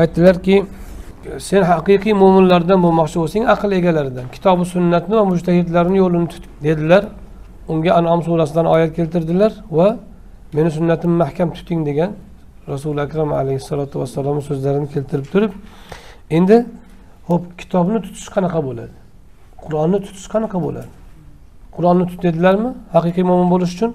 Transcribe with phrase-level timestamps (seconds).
[0.00, 0.56] aytdilarki
[1.48, 7.04] sen haqiqiy mo'minlardan bo'lmoqchi bo'lsang aql egalaridan kitobi sunnatni va mujtahidlarni yo'lini tut dedilar.
[7.72, 9.88] Unga anom surasidan oyat keltirdilar va
[10.56, 12.10] meni sunnatimni mahkam tuting degan
[12.72, 15.52] rasuli akram alayhissalotu vassalomni so'zlarini keltirib turib
[16.36, 16.56] endi
[17.28, 18.94] ho'p kitobni tutish qanaqa bo'ladi?
[19.64, 20.90] Qur'onni tutish qanaqa bo'ladi?
[21.76, 23.90] Qur'onni tut dedilarmi haqiqiy mo'min bo'lish uchun?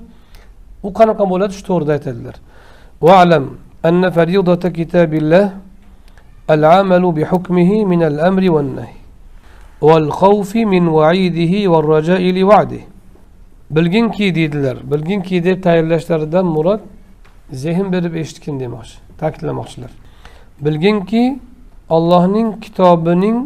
[0.87, 1.51] U qanaqa bo'ladi?
[1.57, 2.35] Shu to'g'rida aytadilar.
[3.07, 3.45] Valam
[3.87, 4.07] anna
[4.79, 5.45] kitabillah
[6.50, 8.96] العمل بحكمه من الأمر والنهي
[9.80, 12.82] والخوف من وعيده والرجاء لوعده
[13.70, 16.80] bilginki deydilar bilginki deb tayinlashlaridan murod
[17.52, 19.90] zehn berib eshitgin demoqchi ta'kidlamoqchilar
[20.60, 21.40] bilginki
[21.88, 23.38] ollohning kitobining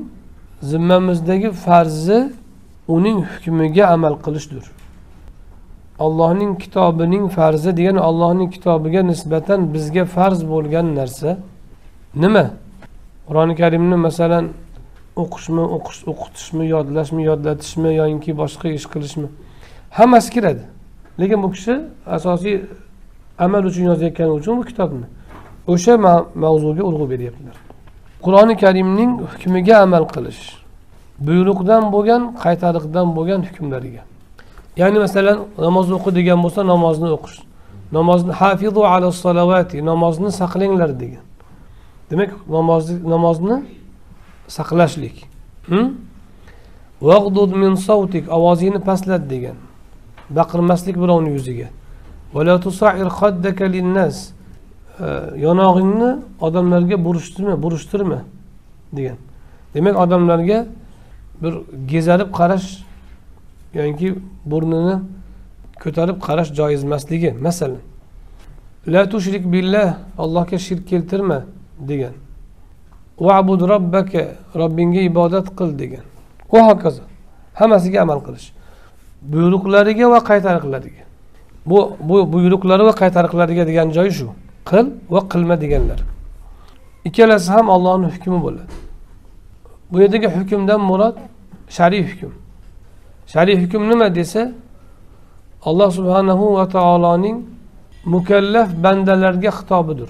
[0.62, 2.32] zimmamizdagi farzi
[2.88, 4.64] uning hukmiga amal qilishdir
[5.98, 11.38] allohning kitobining farzi degani allohning kitobiga nisbatan bizga farz bo'lgan narsa
[12.14, 12.50] nima
[13.27, 14.45] Qur'oni karimni masalan
[15.23, 19.27] o'qishmi o'qish o'qitishmi yodlashmi yodlatishmi yoinki boshqa ish qilishmi?
[19.97, 20.63] Hammasi kiradi.
[21.19, 21.73] Lekin bu kishi
[22.15, 22.55] asosiy
[23.45, 25.05] amal uchun yozayotgani uchun bu kitobni
[25.73, 25.93] o'sha
[26.43, 27.55] mavzuga urg'u beryaptilar.
[28.25, 30.41] Qur'oni karimning hukmiga amal qilish
[31.27, 34.01] buyruqdan bo'lgan qaytariqdan bo'lgan hukmlariga.
[34.81, 37.37] Ya'ni masalan namoz o'qi degan bo'lsa namozni o'qish
[37.97, 41.23] namozni hafizu ala salavati namozni saqlanglar degan.
[42.09, 43.63] Demak namozni namozni
[44.47, 45.27] saqlashlik.
[47.01, 49.57] Vag'dud min savtik ovozingni pastlat degan.
[50.29, 51.67] Baqirmaslik birovni yuziga.
[55.45, 58.19] Yonog'ingni odamlarga burishtirma burishtirma
[58.93, 59.17] degan.
[59.73, 60.65] Demak odamlarga
[61.41, 61.53] bir
[61.87, 62.67] gezarib qarash
[63.73, 64.15] yoki
[64.45, 64.95] burnini
[65.83, 67.83] ko'tarib qarash joiz emasligi masalan
[68.87, 71.39] la tushrik billah allohga shirk keltirma.
[71.79, 72.13] Degan.
[73.19, 76.05] Vabud robbaka robbingga ibodat qil degan.
[76.51, 77.03] Va hokazo?
[77.53, 78.51] Hammasiga amal qilish.
[79.21, 81.03] Buyruqlariga va qaytariqlariga.
[81.65, 84.27] Bu bu buyruqlari va qaytariqlariga degan joyi shu.
[84.69, 85.99] Qil va qilma deganlar.
[87.07, 88.73] Ikkalasi ham allohni hukmi bo'ladi.
[89.91, 91.15] Bu yerdagi hukmdan murod
[91.77, 92.31] shar'iy hukm.
[93.33, 94.51] Shar'iy hukm nima desa
[95.69, 97.37] alloh subhanahu va taoloning
[98.13, 100.09] mukallaf bandalarga xitobidir.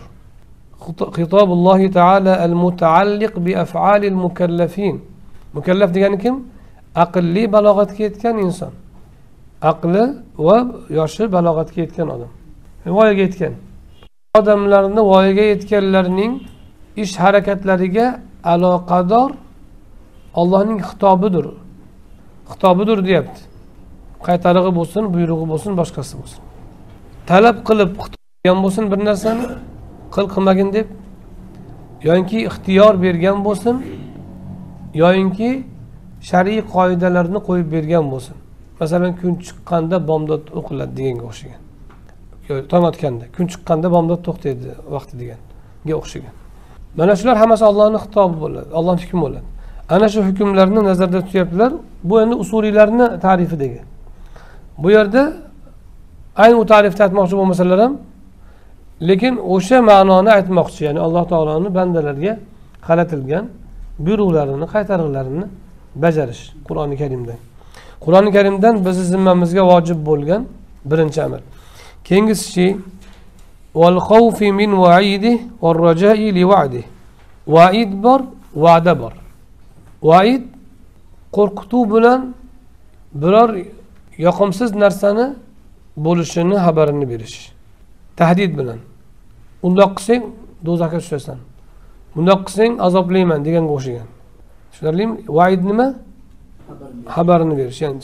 [1.18, 4.96] Xitobullohi taala al mutaalliq bi afalil mukallafin.
[5.54, 6.36] Mukallaf degani kim?
[7.04, 8.74] Aqlli balog'atga yetgan inson.
[9.72, 10.04] Aqli
[10.38, 10.58] va
[10.90, 12.32] yoshi balog'atga yetgan odam.
[12.98, 13.54] Voyaga yetgan.
[14.40, 16.34] Odamlarni voyaga yetganlarning
[17.04, 18.08] ish harakatlariga
[18.54, 19.30] aloqador
[20.40, 21.46] ollohning xitobidir.
[22.52, 23.42] Xitobidir deyapti.
[24.28, 26.42] Qaytarig'i bo'lsin buyrug'i bo'lsin boshqasi bo'lsin.
[27.30, 29.46] Talab qilib qilgan bo'lsin bir narsani
[30.16, 30.88] qil qilmagin deb
[32.08, 33.76] yoinki ixtiyor bergan bo'lsin
[35.02, 35.50] yoyinki
[36.30, 38.36] shar'iy qoidalarni qo'yib bergan bo'lsin.
[38.80, 41.62] Masalan kun chiqqanda bomdod o'qiladi deganga o'xshagan.
[42.72, 46.34] Tong otganda kun chiqqanda bomdod to'xtaydi vaqti deganga o'xshagan.
[47.00, 49.48] Mana shular hammasi ollohni xitobi bo'ladi ollohni hukmi bo'ladi.
[49.96, 51.72] Ana shu hukmlarni nazarda tutyaptilar.
[52.10, 53.82] Bu endi usuliylarni tarifidagi
[54.78, 55.34] bu yerda
[56.36, 57.94] ayni u tarifni aytmoqchi bo'lmasalar ham
[59.02, 62.34] lekin o'sha ma'noni aytmoqchi ya'ni alloh taoloni bandalarga
[62.88, 63.46] qaratilgan
[64.06, 65.46] buyruqlarini qaytariqlarini
[66.04, 67.36] bajarish qur'oni karimda.
[68.04, 70.42] Qur'oni karimdan bizni zimmamizga vojib bo'lgan
[70.92, 71.42] birinchi amal
[72.08, 72.78] keyingisi
[74.60, 74.72] min
[77.48, 78.22] vaid bor
[78.56, 79.14] va'da bor.
[80.04, 80.44] Vaid
[81.36, 82.22] qo'rqituv bilan
[83.14, 83.50] biror
[84.18, 85.26] yoqimsiz narsani
[86.06, 87.55] bo'lishini xabarini berish.
[88.20, 88.80] Tahdid bilan.
[89.68, 90.24] Undoq qilsang
[90.66, 91.40] do'zaxga tushasan
[92.16, 94.08] bundoq qilsang azoblayman deganga o'xshagan.
[94.72, 95.16] Tushunarlimi?
[95.38, 95.88] Vaid nima?
[97.16, 97.80] Xabarini berish.
[97.84, 98.00] Ya'ni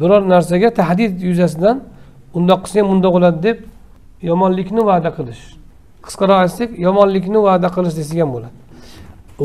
[0.00, 1.76] biror narsaga tahdid yuzasidan
[2.38, 3.58] undoq qilsang bundoq bo'ladi deb
[4.30, 5.42] yomonlikni va'da qilish.
[6.06, 8.56] Qisqaroq aytsak yomonlikni va'da qilish desak ham bo'ladi.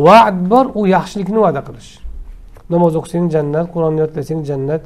[0.08, 1.90] Va'd bor u yaxshilikni va'da qilish.
[2.74, 4.84] Namoz o'qisang jannat qur'on yodlasang jannat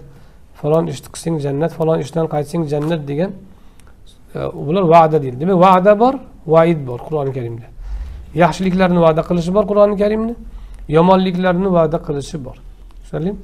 [0.59, 3.31] falon ishni qilsang jannat falon ishdan qaytsang jannat degan
[4.35, 5.39] bular va'da deydi.
[5.39, 6.13] Demak va'da bor
[6.47, 7.68] vaid bor qur'oni karimda.
[8.35, 10.35] Yaxshiliklarni va'da qilishi bor qur'oni karimni
[10.89, 12.57] yomonliklarni va'da qilishi bor.
[13.01, 13.38] Tushunarlimi?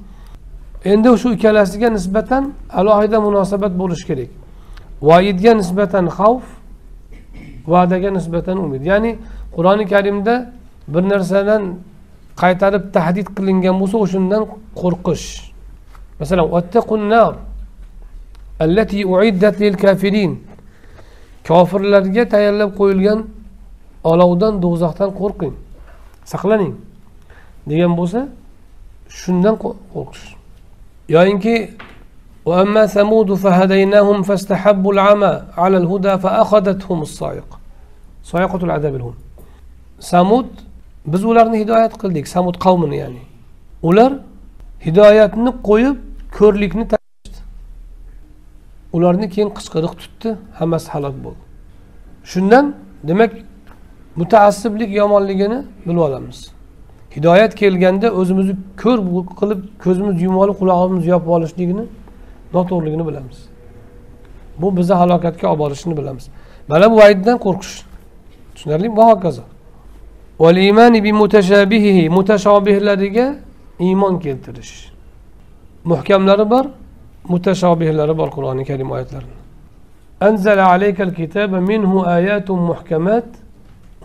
[0.92, 2.44] Endi shu ikkalasiga nisbatan
[2.80, 4.30] alohida munosabat bo'lishi kerak.
[5.02, 6.46] Vaidga nisbatan xavf
[7.74, 8.82] va'daga nisbatan umid.
[8.92, 9.12] Ya'ni
[9.56, 10.36] qur'oni karimda
[10.94, 11.64] bir narsadan
[12.42, 14.44] qaytarib tahdid qilingan bo'lsa o'shandan
[14.82, 15.28] qo'rqish.
[16.20, 16.46] Masalan
[21.49, 23.21] kofirlarga tayyorlab qo'yilgan
[24.11, 25.55] olovdan do'zaxdan qo'rqing
[26.33, 26.73] saqlaning
[27.71, 28.21] degan bo'lsa
[29.21, 29.55] shundan
[29.95, 30.27] qo'rqish
[31.15, 31.57] yoyinki
[32.49, 35.33] وأما ثمود فهديناهم فاستحبوا العمى
[35.63, 37.57] على الهدى فأخذتهم الصاعقة
[38.31, 39.17] صاعقة العذاب الهون
[40.01, 40.47] samud
[41.07, 43.23] biz ularni hidoyat qildik samud qavmini ya'ni
[43.89, 44.13] ular
[44.87, 45.97] hidoyatni qo'yib
[46.39, 46.98] ko'rlikni tashlashdi
[48.94, 51.44] ularni keyin qichqiriq tutdi hammasi halok bo'ldi.
[52.24, 53.32] Shundan demak
[54.16, 56.52] mutaassiblik yomonligini bilib olamiz.
[57.16, 59.00] Hidoyat kelganda o'zimizni ko'r
[59.40, 61.86] qilib ko'zimiz yumib olib qulog'imizni yopib olishligini
[62.54, 63.38] noto'g'riligini bilamiz.
[64.62, 66.26] Bu bizni halokatga olib borishini bilamiz.
[66.68, 67.76] Mana bu vayddan qo'rqish.
[68.56, 68.98] Tushunarlimi?
[68.98, 69.42] Va hokazo.
[72.10, 73.36] Mutashabihlariga
[73.80, 74.92] iymon keltirish.
[75.84, 76.66] Muhkamlari bor.
[77.33, 79.45] mutashobihlari bor qur'oni karim oyatlarini
[80.29, 83.29] أنزل عليك الكتاب منه آيات محكمات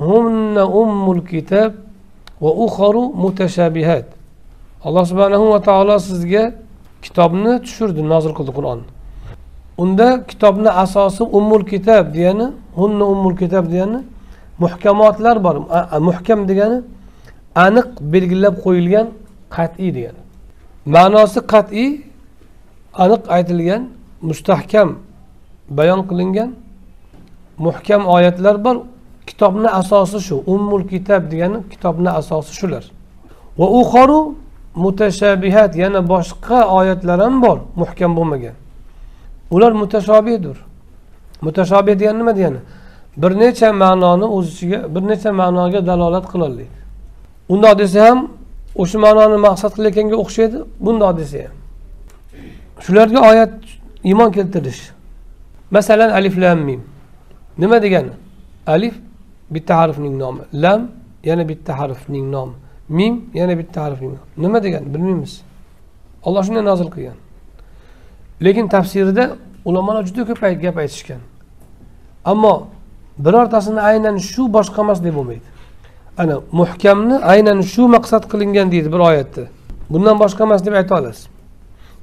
[0.09, 1.71] هن أم الكتاب
[2.41, 4.07] وأخر متشابهات
[4.83, 6.43] alloh subhanahu va taolo sizga
[7.01, 8.87] kitobni tushirdi nozil qildi qur'onni
[9.83, 12.47] unda kitobni asosi ummul kitob degani
[12.79, 13.99] hunna ummul kitob degani
[14.63, 15.55] muhkamotlar bor
[16.09, 16.77] muhkam degani
[17.65, 19.07] aniq belgilab qo'yilgan
[19.55, 20.21] qat'iy degani
[20.95, 21.89] ma'nosi qat'iy
[23.02, 23.82] aniq aytilgan
[24.28, 24.88] mustahkam
[25.68, 26.50] bayon qilingan
[27.58, 28.76] muhkam oyatlar bor.
[29.26, 30.36] Kitobni asosi shu.
[30.46, 32.84] Ummul kitob degani kitobni asosi shular.
[33.58, 34.34] Va uxoru
[34.74, 38.54] mutashabihat yana boshqa oyatlar ham bor muhkam bo'lmagan.
[39.50, 40.56] Ular mutashobihdir
[41.42, 42.60] mutashobih degani nima degani?
[43.16, 46.78] Bir necha ma'noni o'z ichiga bir necha ma'noga dalolat qilolmaydi.
[47.48, 48.18] Undoq desa ham
[48.82, 51.63] o'sha ma'noni maqsad qilayotganga o'xshaydi bundoq desa ham.
[52.80, 53.52] Shularga oyat
[54.04, 54.90] iymon keltirish.
[55.70, 56.82] Masalan alif lam mim.
[57.58, 58.10] Nima degani?
[58.66, 58.94] Alif
[59.50, 60.40] bitta harfning nomi.
[60.54, 60.90] Lam
[61.24, 62.52] yana bitta harfning nomi.
[62.88, 64.18] Mim yana bitta harfning nomi.
[64.36, 64.94] Nima degani?
[64.94, 65.42] Bilmaymiz.
[66.22, 67.18] Olloh shunday nozil qilgan.
[68.44, 71.20] Lekin tafsirida ulamolar juda ko'p gap aytishgan.
[72.24, 72.66] Ammo
[73.18, 75.48] birortasini aynan shu boshqa emas deb bo'lmaydi.
[76.18, 79.42] Ana muhkamni aynan shu maqsad qilingan deydi bir oyatda.
[79.90, 81.26] Bundan boshqa emas deb ayta olasiz.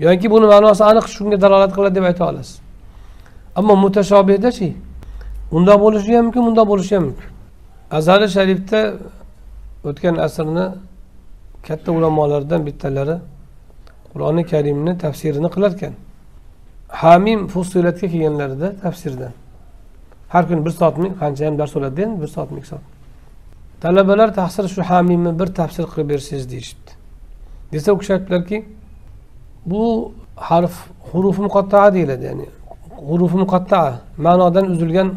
[0.06, 2.56] Yoki buni ma'nosi aniq shunga dalolat qiladi deb ayta olasiz.
[3.60, 4.68] Ammo mutashobihdachi
[5.56, 7.30] undoq bo'lishi ham mumkin bundoq bo'lishi ham mumkin.
[7.98, 8.80] Azali sharifda
[9.90, 10.66] o'tgan asrni
[11.68, 13.16] katta ulamolaridan bittalari
[14.12, 15.94] qur'oni karimni tafsirini qilarkan.
[17.02, 19.34] Hamim fussilatga kelganlarida tafsirdan.
[20.34, 22.86] Har kuni bir soatmi qancha ham dars bo'ladida endi bir soatmi ikki soat
[23.82, 26.92] talabalar tahsir shu hamimni bir tafsir qilib bersangiz deyishibdi.
[27.74, 28.58] Desa u kishi aytdilarki
[29.66, 30.74] bu harf
[31.12, 32.46] hurufi muqattaa deyiladi ya'ni
[33.10, 35.10] hurufi muqattaa ma'nodan uzilgan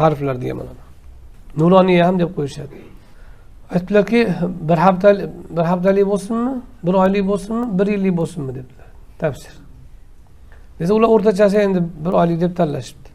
[0.00, 0.84] harflar degan ma'noda.
[1.56, 2.76] Nuroniya ham deb qo'yishadi.
[3.74, 4.20] Aytdilarki
[4.68, 6.52] bir haftalik bir haftalik bo'lsinmi
[6.86, 9.54] bir oylik bo'lsinmi bir yillik bo'lsinmi debdilar tafsir.
[10.78, 13.08] Desa ular o'rtachasi endi bir oylik deb tanlashibdi.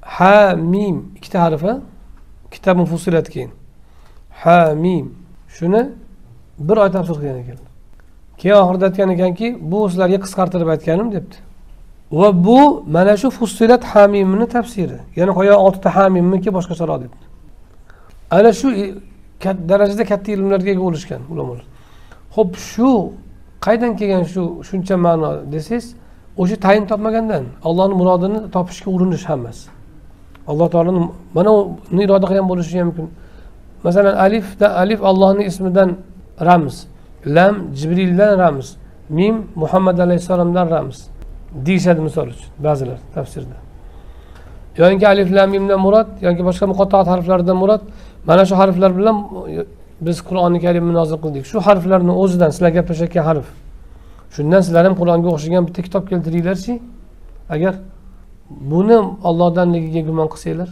[0.00, 1.72] Ha mim ikkita harfi
[2.50, 3.50] kitob fusilat keyin.
[4.42, 5.06] Ha mim.
[5.48, 5.82] Shuni
[6.58, 7.73] bir oy tafsir qilgan ekanlar
[8.38, 11.36] keyin oxirida aytgan ekanki bu sizlarga qisqartirib aytganim debdi.
[12.12, 17.24] Va bu mana shu fussilat hamimni tafsiri yana qo'ya oltita hamimmiki boshqacharoq debdi.
[18.30, 18.68] Ana shu
[19.70, 21.64] darajada katta ilmlarga ega bo'lishgan ulamolar.
[22.36, 22.88] Ho'p shu
[23.66, 25.86] qaydan kelgan shu shuncha ma'no desangiz
[26.40, 29.64] o'sha tayin topmagandan allohni murodini topishga urinish hammasi.
[30.50, 31.00] Alloh taoloni
[31.36, 31.50] mana
[31.92, 33.06] uni iroda qilgan bo'lishi ham mumkin.
[33.86, 35.90] Masalan alifda alif allohni ismidan
[36.48, 36.76] ramz.
[37.26, 38.76] Lam jibrildan ramz
[39.08, 41.08] mim muhammad alayhissalomdan ramz
[41.66, 43.56] deyishadi misol uchun ba'zilar tafsirda.
[44.76, 47.82] Yoinki alif lam mimdan murod yoki boshqa muqattoat harflardan murod
[48.26, 49.16] mana shu harflar bilan
[50.00, 51.44] biz qur'oni karimni nozil qildik.
[51.50, 53.46] Shu harflarni o'zidan sizlar gaplashayotgan harf.
[54.34, 56.74] Shundan sizlar ham qur'onga o'xshagan bitta kitob keltiringlarchi.
[57.54, 57.74] Agar
[58.72, 60.68] buni ollohdanligiga gumon qilsanglar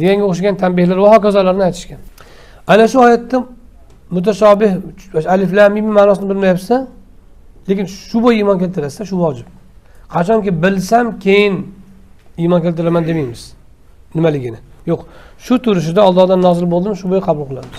[0.00, 2.00] deganga o'xshagan tanbehlar va hokazolarni aytishgan.
[2.72, 3.36] Ana shu oyatda
[4.10, 4.72] mutashobih
[5.26, 6.86] alif lam mim ma'nosini bilmayapsa
[7.68, 9.46] lekin shu bo'yi iymon keltirasiz shu vojib.
[10.14, 11.54] Qachonki bilsam keyin
[12.38, 13.42] iymon keltiraman demaymiz.
[14.14, 14.58] Nimaligini?
[14.86, 15.00] Yo'q.
[15.38, 17.78] Shu turishida ollohdan nozil bo'ldimi shu bo'yi qabul qilamiz.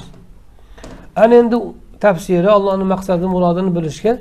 [1.15, 1.57] Ana endi
[2.05, 4.11] tafsiri allohni maqsadi murodini bilishga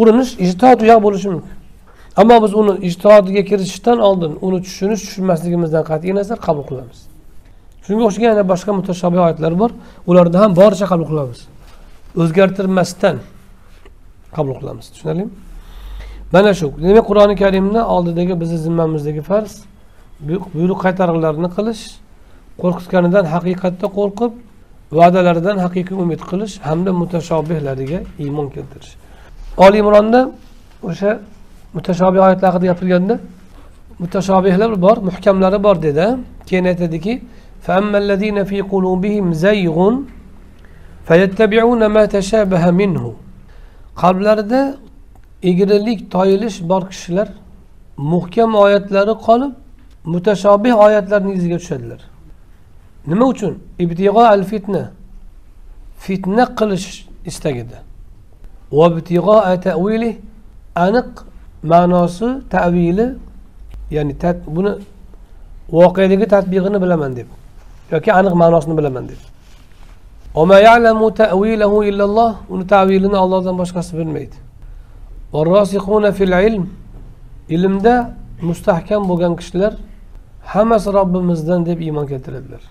[0.00, 1.54] urinish ijtihod u yoq bo'lishi mumkin.
[2.20, 6.98] Ammo biz uni ijtihodiga kirishishdan oldin uni tushunish tushunmasligimizdan qat'iy nazar qabul qilamiz.
[7.84, 9.70] Shunga o'xshagan yana boshqa mutashobiy oyatlar bor.
[10.10, 11.40] Ularni ham boricha qabul qilamiz.
[12.16, 13.16] O'zgartirmasdan
[14.36, 14.86] qabul qilamiz.
[14.92, 15.30] Tushunarlimi?
[16.32, 16.66] Mana shu.
[16.82, 19.52] Demak qur'oni karimni oldidagi bizni zimmamizdagi farz?
[20.54, 21.82] Buyruq qaytarig'larini qilish
[22.62, 24.32] qo'rqitganidan haqiqatda qo'rqib
[24.98, 28.92] va'dalaridan haqiqiy umid qilish hamda mutashobihlariga iymon keltirish.
[29.64, 30.20] Oli imronda
[30.88, 31.10] o'sha
[31.76, 33.14] mutashobih oyatlar haqida gapirganda
[34.02, 36.06] mutashobihlar bor muhkamlari bor dedi.
[36.48, 37.12] Keyin aytadiki
[42.82, 43.10] minhu
[44.02, 44.60] qalblarida
[45.50, 47.28] egrilik toyilish bor kishilar
[48.12, 49.52] muhkam oyatlari qolib
[50.12, 52.00] mutashobih oyatlarni iziga tushadilar.
[53.06, 53.58] Nima uchun?
[53.78, 54.82] Ibtig'o al fitna
[56.04, 56.88] fitna qilish
[57.30, 57.78] istagida.
[58.72, 59.36] Vabtig'o
[59.66, 60.10] tavili
[60.86, 61.10] aniq
[61.62, 63.06] ma'nosi tavili
[63.90, 64.14] ya'ni
[64.56, 64.72] buni
[65.76, 67.28] voqealigi tadbig'ini bilaman deb
[67.92, 69.20] yoki aniq ma'nosini bilaman deb.
[72.50, 74.36] Uni tavilini ollohdan boshqasi bilmaydi.
[76.48, 76.64] ilm
[77.48, 77.94] ilmda
[78.42, 79.72] mustahkam bo'lgan kishilar
[80.52, 82.62] hammasi robbimizdan deb iymon keltiradilar.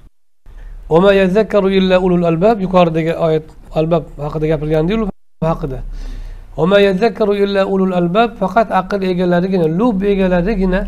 [2.66, 3.44] yuqoridagi oyat
[3.76, 5.10] albab haqida gapirgandiku
[5.52, 5.80] haqida.
[8.02, 10.82] albab faqat aql egalarigina lub egalarigina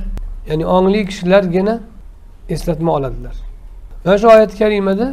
[0.49, 1.73] ya'ni ongli kishilargina
[2.49, 3.35] eslatma oladilar.
[4.05, 5.07] Mana shu oyati karimada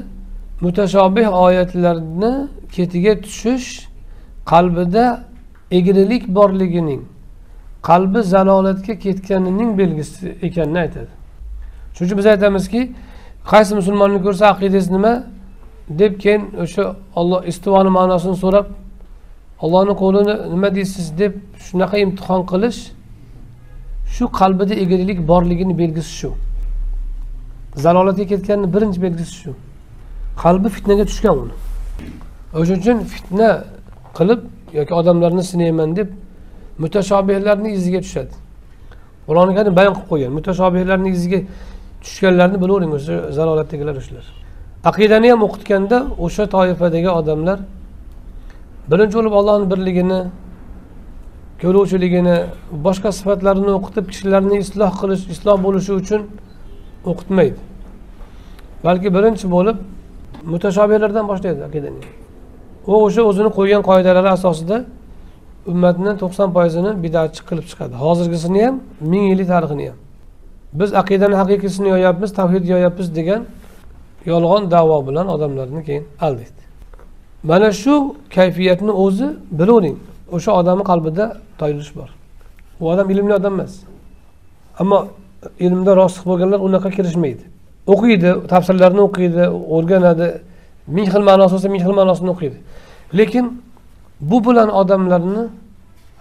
[0.61, 3.88] mutashobih oyatlarni ketiga tushish
[4.47, 5.25] qalbida
[5.71, 7.03] egrilik borligining
[7.83, 11.09] qalbi zalolatga ketganining belgisi ekanini aytadi.
[11.95, 12.93] Shuning uchun biz aytamizki
[13.50, 15.12] qaysi musulmonni ko'rsa aqidangiz nima
[15.88, 18.67] deb keyin o'sha olloh istivoni ma'nosini so'rab
[19.65, 21.33] ollohni qo'lini nima deysiz deb
[21.67, 22.81] shunaqa imtihon qilish
[24.15, 26.31] shu qalbida egrilik borligini belgisi shu.
[27.85, 29.53] Zalolatga ketganini birinchi belgisi shu.
[30.42, 31.54] Qalbi fitnaga tushgan uni.
[32.59, 33.50] O'sha uchun fitna
[34.18, 34.40] qilib
[34.78, 36.09] yoki odamlarni sinayman deb
[36.83, 38.35] mutashobihlarni iziga tushadi.
[39.28, 41.38] Qur'oni karim bayon qilib qo'ygan mutashobihlarni iziga
[42.04, 44.26] tushganlarni bilavering o'sha zalolatdagilar o'shalar.
[44.90, 47.59] Aqidani ham o'qitganda o'sha toifadagi odamlar
[48.90, 50.21] birinchi bo'lib ollohni birligini
[51.62, 52.37] ko'ruvchiligini
[52.87, 56.21] boshqa sifatlarini o'qitib kishilarni isloh qilish isloh bo'lishi uchun
[57.11, 57.59] o'qitmaydi.
[58.87, 59.78] Balki birinchi bo'lib
[60.52, 62.00] mutashobihlardan boshlaydi aqidani
[62.90, 64.76] u o'sha o'zini qo'ygan qoidalari asosida
[65.73, 67.95] ummatni to'qson foizini bidatchi qilib chiqadi.
[68.05, 68.76] Hozirgisini ham
[69.12, 69.99] ming yillik tarixini ham.
[70.81, 73.40] Biz aqidani haqiqiysini yoyapmiz tavhid yoyapmiz degan
[74.33, 76.62] yolg'on davo bilan odamlarni keyin aldaydi
[77.43, 79.28] mana shu kayfiyatni o'zi
[79.59, 79.97] bilavering
[80.37, 81.25] o'sha odamni qalbida
[81.61, 82.09] toyilish bor.
[82.81, 83.73] U odam ilmli odam emas.
[84.78, 84.99] Ammo
[85.67, 87.45] ilmda rostiq bo'lganlar unaqa kirishmaydi.
[87.92, 89.45] O'qiydi tafsirlarni o'qiydi
[89.76, 90.28] o'rganadi.
[90.97, 92.59] Ming xil ma'nosi bo'lsa ming xil ma'nosini o'qiydi.
[93.18, 93.47] Lekin
[94.21, 95.45] bu bilan odamlarni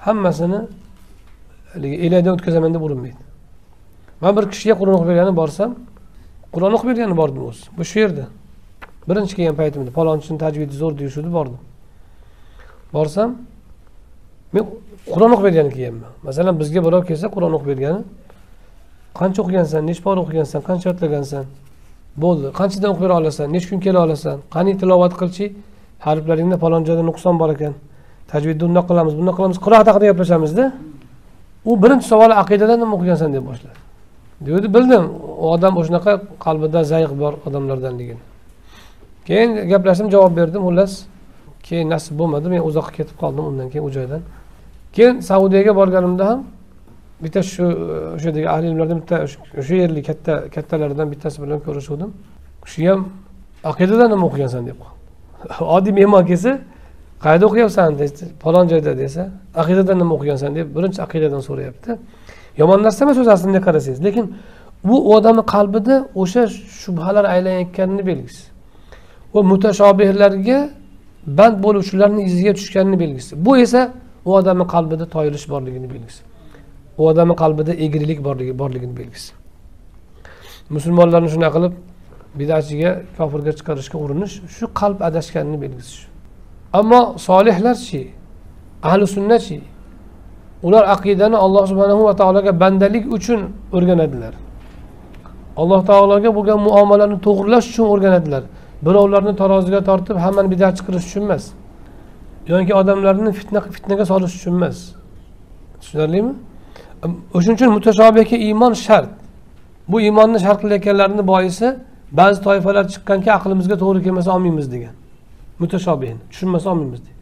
[0.05, 0.59] hammasini
[1.73, 3.21] haligi elakdan o'tkazaman deb urinmaydi.
[4.21, 5.71] Man bir kishiga qur'on o'qib bergani borsam
[6.53, 8.25] qur'on o'qib bergani bordim o'zi bu shu yerda.
[9.09, 11.59] Birinchi kelgan paytimda palonchini tajvidi zo'r deyishuvdi bordim.
[12.95, 13.29] Borsam
[14.53, 14.63] men
[15.13, 16.11] qur'on o'qib bergani kelganman.
[16.27, 18.01] Masalan bizga birov kelsa qur'on o'qib bergani
[19.21, 21.43] qancha o'qigansan necha pora o'qigansan qancha yodlagansan
[22.23, 22.47] bo'ldi.
[22.59, 24.37] Qanchadan o'qib bera olasan necha kun kela olasan?
[24.55, 25.45] Qani tilovat qilchi?
[26.05, 27.73] Harflaringda falon joyda nuqson bor ekan.
[28.31, 29.57] Tajvidni undoq qilamiz bundoq qilamiz.
[29.65, 30.65] Qiroat haqida gaplashamizda
[31.69, 33.77] u birinchi savol aqidadan nima o'qigansan deb boshladi.
[34.45, 35.03] Deydi bildim
[35.43, 36.11] u odam o'shanaqa
[36.45, 38.23] qalbida zayiq bor odamlardanligini
[39.27, 40.93] keyin gaplashdim javob berdim xullas.
[41.67, 44.21] Keyin nasib bo'lmadi men uzoqqa ketib qoldim undan keyin u joydan.
[44.95, 46.39] Keyin saudiyaga borganimda ham
[47.23, 49.15] bitta shu e, o'shadagi ahli ilmlardan bitta
[49.59, 52.09] o'sha yerlik katta kattalaridan bittasi bilan ko'rishuvdim.
[52.71, 53.01] Shu ham
[53.71, 54.61] aqidadan nima o'qigansan?
[54.69, 54.77] deb
[55.75, 56.51] oddiy mehmon kelsa
[57.23, 57.89] qayerda o'qiyapsan?
[58.43, 59.23] falon joyda desa
[59.61, 60.49] aqidadan nima o'qigansan?
[60.57, 61.91] deb birinchi aqidadan so'rayapti.
[62.61, 64.25] Yomon narsa emas o'zi aslida qarasangiz lekin
[64.83, 66.47] bu odamni qalbida o'sha
[66.81, 68.43] shubhalar aylanayotganini belgisi
[69.33, 70.59] va mutashobihlarga
[71.39, 73.81] band bo'luvchilarni iziga tushganini belgisi bu esa
[74.25, 76.21] u odamni qalbida toyilish borligini belgisi
[76.97, 79.31] u odamni qalbida egrilik borligi borligini belgisi.
[80.75, 81.73] Musulmonlarni shunaqa qilib
[82.39, 86.07] bidachiga kofirga chiqarishga urinish shu qalb adashganini belgisi shu.
[86.79, 88.01] Ammo solihlarchi
[88.89, 89.57] ahli sunnachi
[90.67, 93.41] ular aqidani alloh subhanahu va taologa bandalik uchun
[93.75, 94.33] o'rganadilar.
[95.61, 98.43] Alloh taologa bo'lgan muomalani to'g'irlash uchun o'rganadilar.
[98.85, 101.43] Birovlarni taroziga tortib hammani bidatchi qilish uchun emas
[102.51, 104.77] yoki odamlarni fitna fitnaga solish uchun emas.
[105.81, 106.33] Tushunarlimi?
[107.33, 109.09] O'shuning uchun mutashobihga iymon shart.
[109.87, 111.75] Bu iymonni shart qilayotganlarini boisi
[112.11, 114.95] ba'zi toifalar chiqqanki aqlimizga to'g'ri kelmasa olmaymiz degan.
[115.59, 117.17] Mutashobihni tushunmasa olmaymiz degan.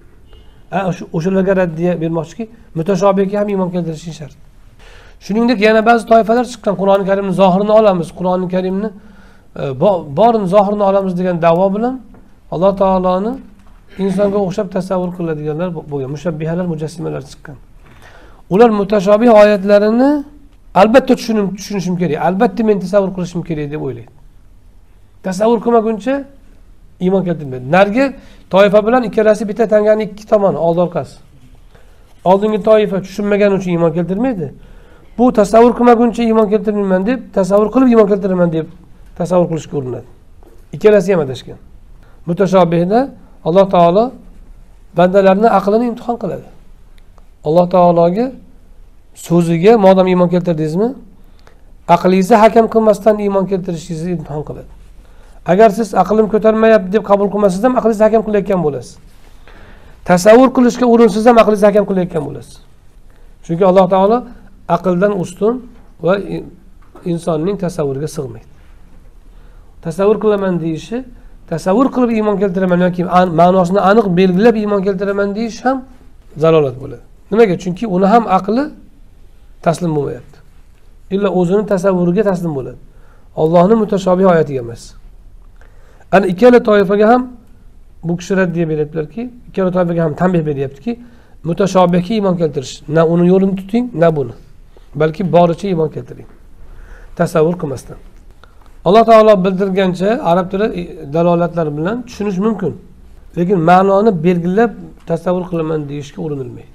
[1.18, 4.36] O'shalarga raddiya bermoqchiki mutashobihga ham iymon keltirishing shart.
[5.26, 6.76] Shuningdek yana ba'zi toifalar chiqqan.
[6.82, 8.08] Qur'oni karimni zohirini olamiz.
[8.20, 8.90] Qur'oni karimni
[9.62, 9.64] e,
[10.20, 11.96] borini zohirini olamiz degan davo bilan
[12.54, 13.32] alloh taoloni
[14.04, 16.10] insonga o'xshab tasavvur qiladiganlar bo'lgan.
[16.16, 17.56] Mushabbihalar mujassimalar chiqqan.
[18.50, 20.24] Ular mutashobih oyatlarini
[20.76, 24.12] albatta tushunib tushunishim kerak albatta men tasavvur qilishim kerak deb o'ylaydi.
[25.24, 26.24] Tasavvur qilmaguncha
[27.00, 27.72] iymon keltirmaydi.
[27.72, 28.06] Narigi
[28.50, 31.16] toifa bilan ikkalasi bitta tangani ikki tomoni oldi orqasi.
[32.24, 34.54] Oldingi toifa tushunmagani uchun iymon keltirmaydi.
[35.18, 38.68] Bu tasavvur qilmaguncha iymon keltirmayman deb tasavvur qilib iymon keltiraman deb
[39.18, 40.08] tasavvur qilishga urinadi.
[40.76, 41.58] Ikkalasi ham adashgan.
[42.28, 43.00] Mutashobihda
[43.48, 44.12] alloh taolo
[44.98, 46.55] bandalarni aqlini imtihon qiladi.
[47.46, 48.32] Alloh taologa
[49.26, 50.90] so'ziga modam iymon keltirdingizmi?
[51.96, 54.72] Aqlingizni hakam qilmasdan iymon keltirishingizni imtihon qiladi.
[55.52, 58.98] Agar siz aqlim ko'tarmayapti deb qabul qilmasangiz ham aqlingizni hakam qilayotgan bo'lasiz.
[60.10, 62.56] Tasavvur qilishga urinsangiz ham aqlingizni hakam qilayotgan bo'lasiz.
[63.46, 64.18] Chunki alloh taolo
[64.76, 65.54] aqldan ustun
[66.06, 66.14] va
[67.12, 68.48] insonning tasavvuriga sig'maydi.
[69.86, 70.98] Tasavvur qilaman deyishi
[71.52, 73.04] tasavvur qilib iymon keltiraman yoki
[73.42, 75.78] ma'nosini aniq belgilab iymon keltiraman deyish ham
[76.44, 77.06] zalolat bo'ladi.
[77.32, 77.58] Nimaga?
[77.58, 78.64] Chunki uni ham aqli
[79.62, 80.38] taslim bo'lmayapti.
[81.12, 82.78] Illa o'zini tasavvuriga taslim bo'ladi.
[83.36, 84.82] Ollohni mutashobih oyatiga emas.
[86.12, 87.22] Ana ikkala toifaga ham
[88.04, 91.00] bu kishi raddiya beryaptilarki ikkala toifaga ham tanbeh beryaptiki
[91.44, 92.74] mutashobihga iymon keltirish.
[92.88, 94.34] Na uni yo'lini tuting na buni.
[94.96, 96.28] Balki boricha iymon keltiring.
[97.16, 97.98] Tasavvur qilmasdan.
[98.86, 102.74] Alloh taolo bildirgancha arab tili e, dalolatlari bilan tushunish mumkin.
[103.38, 104.72] Lekin ma'noni belgilab
[105.10, 106.75] tasavvur qilaman deyishga urinilmaydi.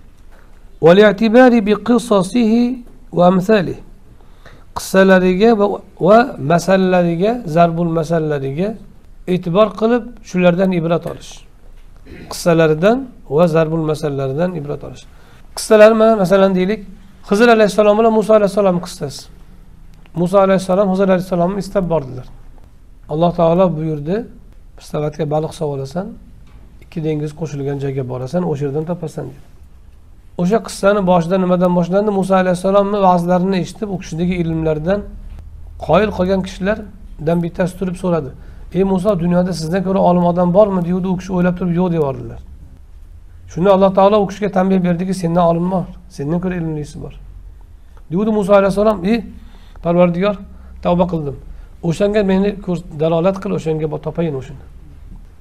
[4.76, 5.50] Qissalariga
[6.06, 6.18] va
[6.52, 8.68] masalalariga zarbul masalalariga
[9.32, 11.32] e'tibor qilib shulardan ibrat olish.
[12.32, 12.98] Qissalaridan
[13.36, 15.04] va zarbul masalalaridan ibrat olish.
[15.56, 16.80] Qissalar masalan deylik
[17.30, 19.22] hizr alayhissalom bilan muso alayhissalom qissasi.
[20.20, 22.26] Muso alayhissalom hizr alayhissalomni istab bordilar.
[23.12, 24.16] Alloh taolo buyurdi
[24.78, 26.06] pistavatga baliq sovolasan
[26.82, 29.49] ikki dengiz qo'shilgan joyga borasan o'sha yerdan topasan dedi
[30.40, 32.10] o'sha qissani boshida nimadan boshlandi?
[32.18, 35.00] Muso alayhissalomni va'zlarini eshitib u kishidagi ilmlardan
[35.86, 38.30] qoyil qolgan kishilardan bittasi turib so'radi.
[38.76, 40.80] Ey muso dunyoda sizdan ko'ra olim odam bormi?
[40.86, 42.40] degandi u kishi o'ylab turib yo'q deb yubordilar
[43.52, 45.84] shunda alloh taolo u kishiga tanbeh berdiki sendan olim bor
[46.16, 47.14] sendan ko'ra ilmlisi bor.
[48.10, 49.18] Degandi muso alayhissalom ey
[49.84, 50.36] parvardigor
[50.84, 51.36] tavba qildim.
[51.88, 52.50] O'shanga meni
[53.02, 54.64] dalolat qil o'shanga topayin o'shani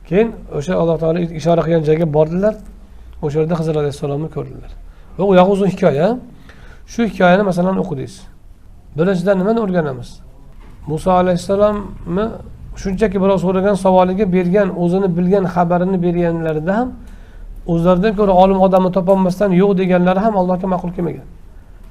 [0.07, 2.55] keyin o'sha alloh taolo ishora qilgan joyga bordilar.
[3.25, 4.71] O'sha yerda hizr alayhissalomni ko'rdilar.
[5.17, 6.07] Va u yog'i uzun hikoya
[6.91, 8.15] shu hikoyani masalan o'qidingiz
[8.97, 10.09] birinchidan nimani o'rganamiz
[10.91, 12.25] muso alayhissalomni
[12.81, 16.89] shunchaki birov so'ragan savoliga bergan o'zini bilgan xabarini berganlarida ham
[17.73, 21.25] o'zlaridan ko'ra olim odamni topolmasdan yo'q deganlari ham allohga ma'qul kelmagan.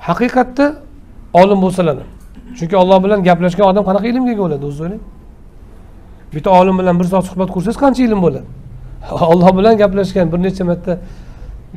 [0.09, 0.67] Haqiqatda
[1.41, 2.09] olim bo'lsalar ham
[2.59, 5.03] chunki olloh bilan gaplashgan odam qanaqa ilmga ega bo'ladi o'zingiz o'ylang
[6.35, 8.49] bitta olim bilan bir soat suhbat qursangiz qancha ilm bo'ladi?
[9.33, 10.93] Olloh bilan gaplashgan bir necha marta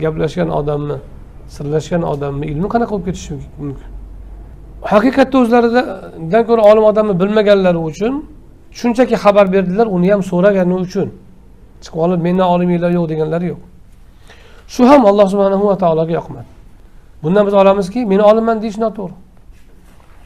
[0.03, 0.97] gaplashgan odamni
[1.55, 3.33] sirlashgan odamni ilmi qanaqa bo'lib ketishi
[3.63, 3.89] mumkin?
[4.91, 8.13] Haqiqatda o'zlaridan ko'ra olim odamni bilmaganlari uchun
[8.79, 11.07] shunchaki xabar berdilar uni ham so'ragani uchun.
[11.83, 13.61] Chiqib olib mendan oliminglar yo'q deganlari yo'q.
[14.73, 16.49] Shu ham alloh subhanahu va taologa yoqmadi.
[17.23, 19.15] Bundan biz olamizki men olimman deyish noto'g'ri.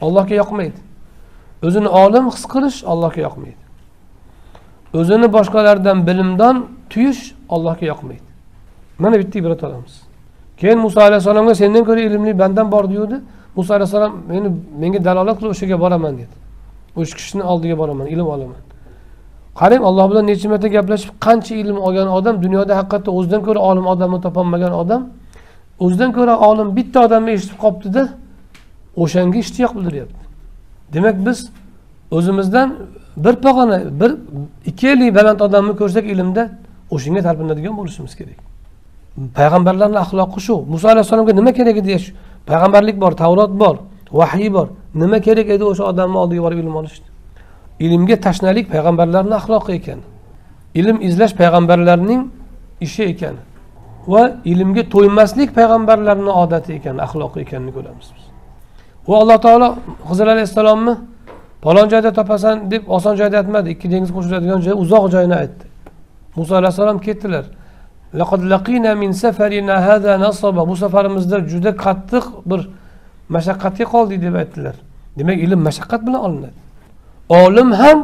[0.06, 0.78] Allohga yoqmaydi.
[1.66, 3.62] O'zini olim his qilish allohga yoqmaydi.
[4.98, 6.56] O'zini boshqalardan bilimdon
[6.90, 7.22] tuyish
[7.54, 8.28] allohga yoqmaydi.
[8.98, 10.05] Mana bitta ibrat olamiz.
[10.60, 13.16] Keyin muso alayhissalomga sendan ko'ra ilmli bandam bor degandi
[13.56, 14.48] muso alayhissalom meni
[14.82, 16.34] menga dalolat qilib o'sha yerga boraman dedi.
[17.00, 18.60] O'sha kishini oldiga boraman ilm olaman
[19.60, 23.86] qarang alloh bilan necha marta gaplashib qancha ilm olgan odam dunyoda haqiqatda o'zidan ko'ra olim
[23.92, 25.02] odamni topolmagan odam
[25.84, 28.02] o'zidan ko'ra olim bitta odamni eshitib qolibdida
[29.02, 30.22] o'shanga ishtiyoq bildiryapti.
[30.94, 31.38] Demak biz
[32.16, 32.68] o'zimizdan
[33.24, 34.10] bir pog'ona bir
[34.70, 36.42] ikki ellik baland odamni ko'rsak ilmda
[36.94, 38.38] o'shanga talpinadigan bo'lishimiz kerak.
[39.38, 40.56] Payg'ambarlarni axloqi shu.
[40.72, 41.96] Muso alayhissalomga nima kerak edi
[42.50, 43.76] payg'ambarlik bor tavrot bor
[44.12, 44.68] vahiy bor.
[44.94, 47.08] Nima kerak edi o'sha odamni oldiga borib ilm olishni
[47.80, 50.00] ilmga tashnalik payg'ambarlarni axloqi ekan.
[50.74, 52.22] Ilm izlash payg'ambarlarning
[52.80, 53.36] ishi ekan.
[54.12, 58.24] Va ilmga to'ymaslik payg'ambarlarni odati ekan axloqi ekanini ko'ramiz biz.
[59.08, 59.68] Va alloh taolo
[60.10, 60.94] hizr alayhissalomni
[61.64, 63.68] falon joyda topasan deb oson joyda aytmadi.
[63.74, 65.64] Ikki dengiz qo'shiladigan joy uzoq joyni aytdi.
[66.36, 67.44] Muso alayhissalom ketdilar.
[70.68, 72.60] Bu safarimizda juda qattiq bir
[73.28, 74.74] mashaqqatga qoldik deb aytdilar.
[75.18, 76.56] Demak ilm mashaqqat bilan olinadi.
[77.28, 77.98] Olim ham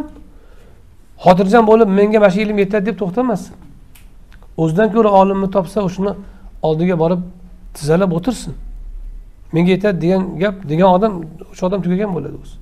[1.24, 3.54] xotirjam bo'lib menga mana shu ilm yetadi deb to'xtamasin
[4.62, 6.12] o'zidan ko'ra olimni topsa o'shani
[6.68, 7.20] oldiga borib
[7.76, 8.54] tizalab o'tirsin.
[9.54, 11.12] Menga yetadi degan gap degan odam
[11.52, 12.56] o'sha odam tugagan bo'ladi o'zi.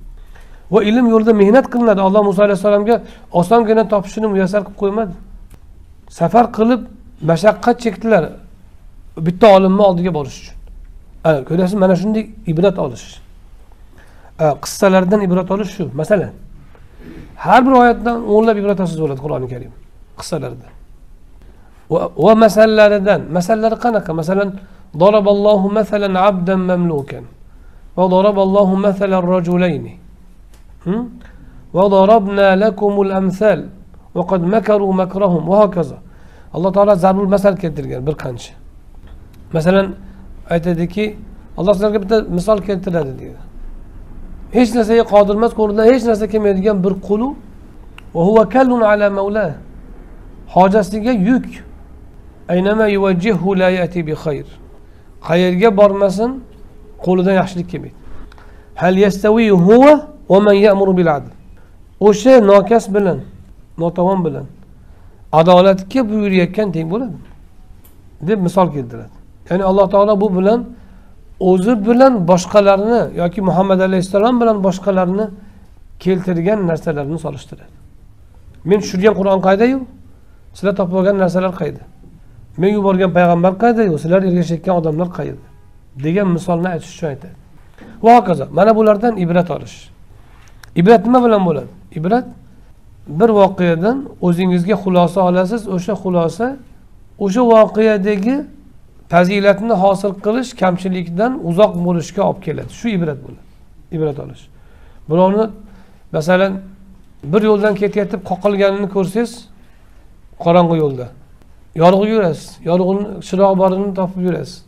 [0.73, 2.01] Va ilm yo'lida mehnat qilinadi.
[2.07, 2.95] Alloh muso alayhissalomga
[3.39, 5.13] osongina topishini muyassar qilib qo'ymadi.
[6.19, 6.81] Safar qilib
[7.30, 8.24] mashaqqat chekdilar
[9.26, 10.56] bitta olimni oldiga borish uchun
[11.24, 13.06] ana ko'ryapsiz mana shunday ibrat olish
[14.64, 16.32] qissalardan ibrat olish shu masalan
[17.44, 19.72] har bir oyatdan o'nlab ibrat olsangiz bo'ladi qur'oni karim
[20.20, 20.66] qissalarda
[22.24, 24.50] va masalalaridan masalalari qanaqa masalan
[25.02, 27.24] ضربallohu masalan abdan mamlukan
[28.00, 29.84] وضرب الله مثلا الرجلين
[31.76, 33.60] وضربنا لكم الأمثال
[34.16, 35.98] وقد مكروا مكرهم وهكذا
[36.53, 38.53] alloh taolo zarbul masal keltirgan bir qancha.
[39.53, 39.95] Masalan
[40.49, 41.15] aytadiki
[41.57, 43.51] alloh sizlarga bitta misol keltiradi deydi
[44.53, 47.35] hech narsaga qodir emas qo'lidan hech narsa kelmaydigan bir qulu
[50.55, 51.45] hojasiga yuk.
[55.27, 56.31] Qayerga bormasin
[57.05, 57.95] qo'lidan yaxshilik kelmaydi.
[58.81, 59.93] Hal yastavi huva
[60.29, 61.31] va man ya'muru bil adl
[62.07, 63.19] o'sha nokas bilan
[63.77, 64.45] notavon bilan
[65.39, 67.17] adolatga buyurayotgan teng bo'ladi
[68.29, 69.15] deb misol keltiradi.
[69.49, 70.59] Ya'ni alloh taolo bu bilan
[71.39, 75.25] o'zi bilan boshqalarni yoki muhammad alayhissalom bilan boshqalarni
[76.03, 77.73] keltirgan narsalarni solishtiradi.
[78.69, 79.77] Men tushirgan qur'on qaydayu?
[80.53, 81.81] Sizlar topib olgan narsalar qayda?
[82.61, 83.93] Men yuborgan payg'ambar qaydayu?
[84.03, 85.51] Sizlar ergashayotgan odamlar qayerda?
[85.95, 87.35] degan misolni aytish uchun aytadi.
[88.03, 89.89] Va hokazo mana bulardan ibrat olish.
[90.75, 91.71] Ibrat nima bilan bo'ladi?
[91.91, 92.25] Ibrat
[93.07, 96.57] bir voqeadan o'zingizga xulosa olasiz o'sha xulosa
[97.19, 98.35] o'sha voqeadagi
[99.09, 102.71] fazilatni hosil qilish kamchilikdan uzoq bo'lishga olib keladi.
[102.79, 103.51] Shu ibrat bo'ladi
[103.91, 104.43] ibrat olish.
[105.09, 105.49] Birovni
[106.11, 106.53] masalan
[107.23, 109.31] bir yo'ldan ketayotib qoqilganini ko'rsangiz
[110.43, 111.07] qorong'i yo'lda.
[111.75, 114.63] Yorug'i yurasiz yorug'ini chirog'i borini topib yurasiz.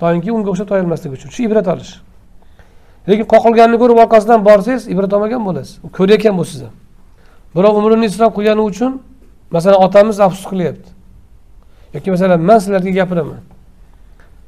[0.00, 1.28] Toinki unga o'xshab toyilmaslik uchun.
[1.34, 1.92] Shu ibrat olish.
[3.08, 5.72] Lekin qoqilganini ko'rib orqasidan borsangiz ibrat olmagan bo'lasiz.
[5.98, 6.70] Ko'rayotgan bu sizni.
[7.56, 8.92] Birov umrini isrof qilgani uchun
[9.50, 10.88] masalan otamiz afsus qilyapti.
[11.94, 13.40] Yoki masalan man sizlarga gapiraman.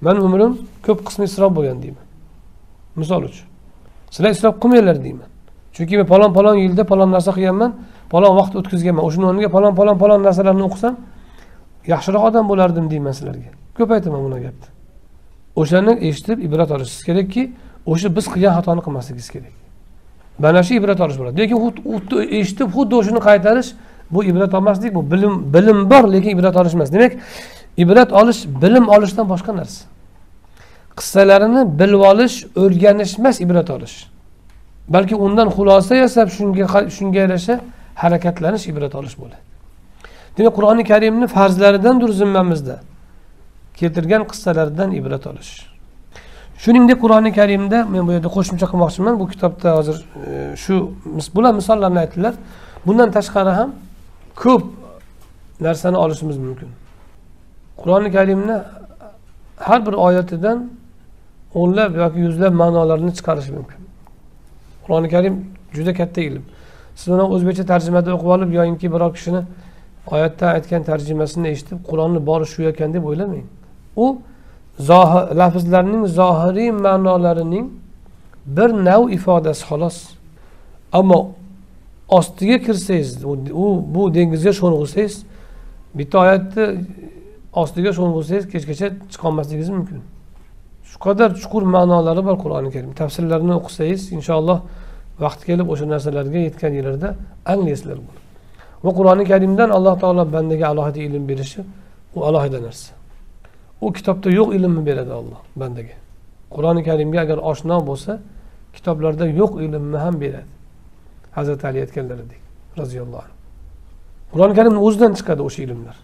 [0.01, 0.53] Mani umrim
[0.87, 2.05] ko'p qismi isrof bo'lgan deyman.
[2.97, 3.47] Misol uchun.
[4.15, 5.29] Sizlar isrof qilmanglar deyman.
[5.75, 7.73] Chunki men palon palon yilda palon narsa qilganman
[8.13, 9.03] palon vaqt o'tkazganman.
[9.09, 10.95] O'shani o'rniga palon palon palon narsalarni o'qisam
[11.93, 13.51] yaxshiroq odam bo'lardim deyman sizlarga.
[13.77, 14.69] Ko'p aytaman buni gapni?
[15.61, 17.43] O'shani eshitib ibrat olishingiz kerakki
[17.93, 19.64] o'sha biz qilgan xatoni qilmasligingiz kerak.
[20.39, 21.41] Mana shu ibrat olish bo'ladi.
[21.41, 21.59] Lekin
[22.41, 23.71] eshitib xuddi o'shani qaytarish
[24.11, 26.93] bu ibrat olmaslik bu bilim bilim bor lekin ibrat olish emas.
[26.93, 27.13] Demak
[27.77, 29.85] ibrat olish bilim olishdan boshqa narsa.
[30.99, 33.97] Qissalarini bilib olish o'rganish emas ibrat olish.
[34.89, 37.61] Balki undan xulosa yasab shunga shunga yarasha
[37.95, 39.43] harakatlanish ibrat olish bo'ladi.
[40.39, 42.77] Demak qur'oni karimni farzlaridandir zimmamizda
[43.77, 45.74] keltirgan qissalardan ibrat olish.
[46.65, 49.15] Shuningdek qur'oni karimda men bu yerda qo'shimcha qilmoqchiman.
[49.21, 49.97] Bu kitobda hozir
[50.29, 50.75] e, shu
[51.37, 52.35] bular misollarni aytdilar.
[52.87, 53.71] Bundan tashqari ham
[54.43, 54.65] ko'p
[55.67, 56.69] narsani olishimiz mumkin.
[57.81, 58.57] Qur'oni karimni
[59.67, 60.59] har bir oyatidan
[61.61, 63.81] o'nlab yoki yuzlab ma'nolarni chiqarish mumkin.
[64.85, 65.35] Qur'oni karim
[65.77, 66.45] juda katta ilm.
[66.97, 69.43] Siz uni o'zbekcha tarjimada o'qib olib yoyinki biror kishini
[70.15, 73.45] oyatda aytgan tarjimasini eshitib qur'onni bori shu ekan deb o'ylamang.
[74.05, 74.07] U
[74.79, 77.67] zohir lafzlarning zohiriy ma'nolarining
[78.47, 79.97] bir nav ifodasi xolos.
[80.93, 81.33] Ammo
[82.09, 85.15] ostiga kirsangiz u bu dengizga sho'ng'isangiz
[85.95, 86.65] bitta oyatni
[87.53, 90.01] ostiga sho'ng'isangiz kechgacha chiqolmasligingiz mumkin.
[90.89, 92.93] Shu qadar chuqur ma'nolari bor qur'oni karim.
[93.01, 94.59] Tafsirlarini o'qisangiz inshaalloh
[95.25, 97.09] vaqti kelib o'sha narsalarga yetganinglarda
[97.53, 98.21] anglaysizlar buni.
[98.85, 101.61] Va qur'oni karimdan alloh taolo bandaga alohida ilm berishi
[102.17, 103.04] u alohida narsa.
[103.87, 105.97] U kitobda yo'q ilmni beradi olloh bandaga.
[106.55, 108.13] Qur'oni karimga agar oshno bo'lsa
[108.77, 110.51] kitoblarda yo'q ilmni ham beradi.
[111.37, 112.41] Hazrati ali aytganlaridek
[112.81, 113.37] roziyallohu anhu.
[114.33, 115.97] Qur'oni karimni o'zidan chiqadi o'sha ilmlar.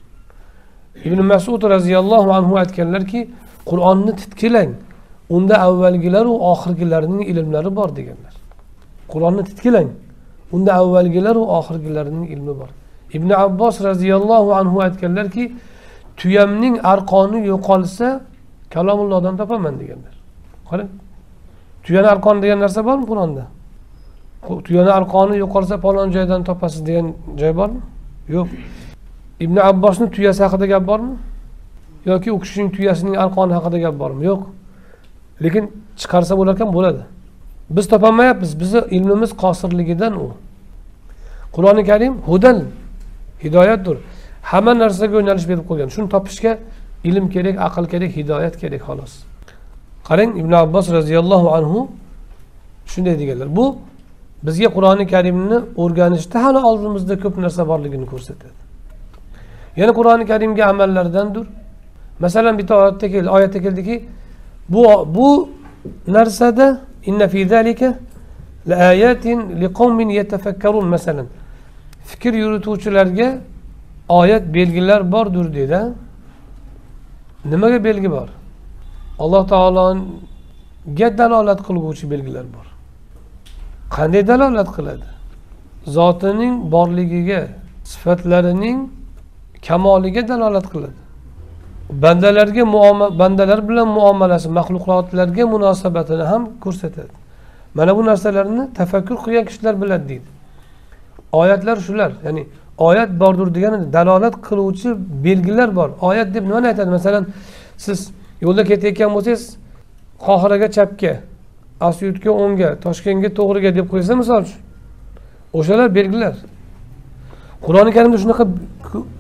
[1.09, 3.21] Ibn masud roziyallohu anhu aytganlarki
[3.71, 4.71] qur'onni titkilang
[5.37, 8.35] unda avvalgilaru oxirgilarning ilmlari bor deganlar.
[9.12, 9.88] Qur'onni titkilang
[10.53, 12.71] unda avvalgilaru oxirgilarning ilmi bor.
[13.16, 15.45] Ibn abbos roziyallohu anhu aytganlarki
[16.20, 18.09] tuyamning arqoni yo'qolsa
[18.74, 20.14] kalomullohdan topaman deganlar.
[20.68, 20.90] Qarang
[21.85, 23.44] tuyani arqoni degan narsa bormi qur'onda
[24.66, 27.06] tuyani arqoni yo'qolsa falon joydan topasiz degan
[27.40, 27.80] joy bormi?
[28.28, 28.48] Yo'q.
[29.40, 31.14] Ibn abbosni tuyasi haqida gap bormi?
[32.04, 34.24] Yoki u kishining tuyasining arqoni haqida gap bormi?
[34.24, 34.42] Yo'q.
[35.44, 35.64] Lekin
[36.00, 37.02] chiqarsa bo'larkan bo'ladi.
[37.70, 38.61] Biz topolmayapmiz.
[38.61, 40.26] Bizni ilmimiz qosirligidan u.
[41.52, 42.59] Qur'oni karim hudan
[43.44, 43.96] hidoyatdir.
[44.50, 45.88] Hamma narsaga yo'nalish berib qo'ygan.
[45.94, 46.52] Shuni topishga
[47.08, 49.12] ilm kerak aql kerak hidoyat kerak xolos.
[50.08, 51.78] Qarang ibn abbos roziyallohu anhu
[52.92, 53.48] shunday deganlar.
[53.58, 53.64] Bu
[54.46, 58.58] bizga qur'oni karimni o'rganishda hali oldimizda ko'p narsa borligini ko'rsatadi.
[59.80, 61.46] Yana qur'oni karimga amallardandir.
[62.24, 63.96] Masalan bitta oyatda keldi oyatda keldiki
[64.68, 64.82] bu
[65.16, 65.28] bu
[66.16, 66.66] narsada
[67.06, 67.88] inna fi zalika
[68.68, 71.26] la ayatin li liqaumin yatafakkarun masalan.
[72.04, 73.28] Fikr yurituvchilarga
[74.11, 75.81] oyat belgilar bordir dedi.
[77.44, 78.29] Nimaga belgi bor?
[79.18, 82.66] Alloh taologa dalolat qilguvchi belgilar bor.
[83.96, 85.09] Qanday dalolat qiladi?
[85.96, 87.42] Zotining borligiga
[87.85, 88.79] sifatlarining
[89.66, 91.01] kamoliga dalolat qiladi.
[92.03, 97.14] Bandalarga muomala bandalar bilan muomalasi maxluqotlarga munosabatini ham ko'rsatadi.
[97.75, 100.29] Mana bu narsalarni tafakkur qilgan kishilar biladi deydi.
[101.40, 102.42] Oyatlar shular ya'ni
[102.88, 104.88] oyat bordir degani dalolat qiluvchi
[105.25, 105.90] belgilar bor.
[106.01, 106.90] Oyat deb nimani aytadi?
[106.90, 107.27] Masalan
[107.77, 107.99] siz
[108.45, 109.43] yo'lda ketayotgan bo'lsangiz
[110.27, 111.12] qohiraga chapga
[111.88, 114.61] asyutga o'ngga toshkentga to'g'riga deb qo'ysa misol uchun
[115.59, 116.35] o'shalar belgilar.
[117.66, 118.45] Qur'oni karimda shunaqa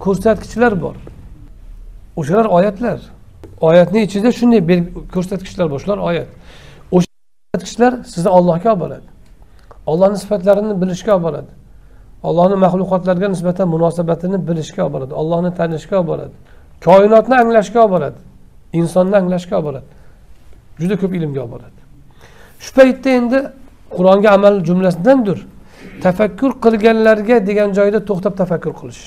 [0.04, 0.96] ko'rsatkichlar bor.
[2.20, 2.98] O'shalar oyatlar.
[3.68, 4.60] Oyatni ichida shunday
[5.14, 5.78] ko'rsatkichlar bor.
[5.84, 6.28] Shular oyat.
[6.96, 7.08] O'sha
[7.52, 9.08] ko'rsatkichlar sizni ollohga olib boradi
[9.90, 11.59] ollohni sifatlarini bilishga olib boradi
[12.28, 16.34] ollohni maxluqotlarga nisbatan munosabatini bilishga olib boradi ollohni tanishga olib boradi
[16.86, 18.18] koinotni anglashga olib boradi
[18.80, 19.88] insonni anglashga olib boradi
[20.80, 21.78] juda ko'p ilmga olib boradi
[22.64, 23.38] shu paytda endi
[23.96, 25.38] qur'onga amal jumlasidandir.
[26.02, 29.02] Tafakkur qilganlarga degan joyda to'xtab tafakkur qilish.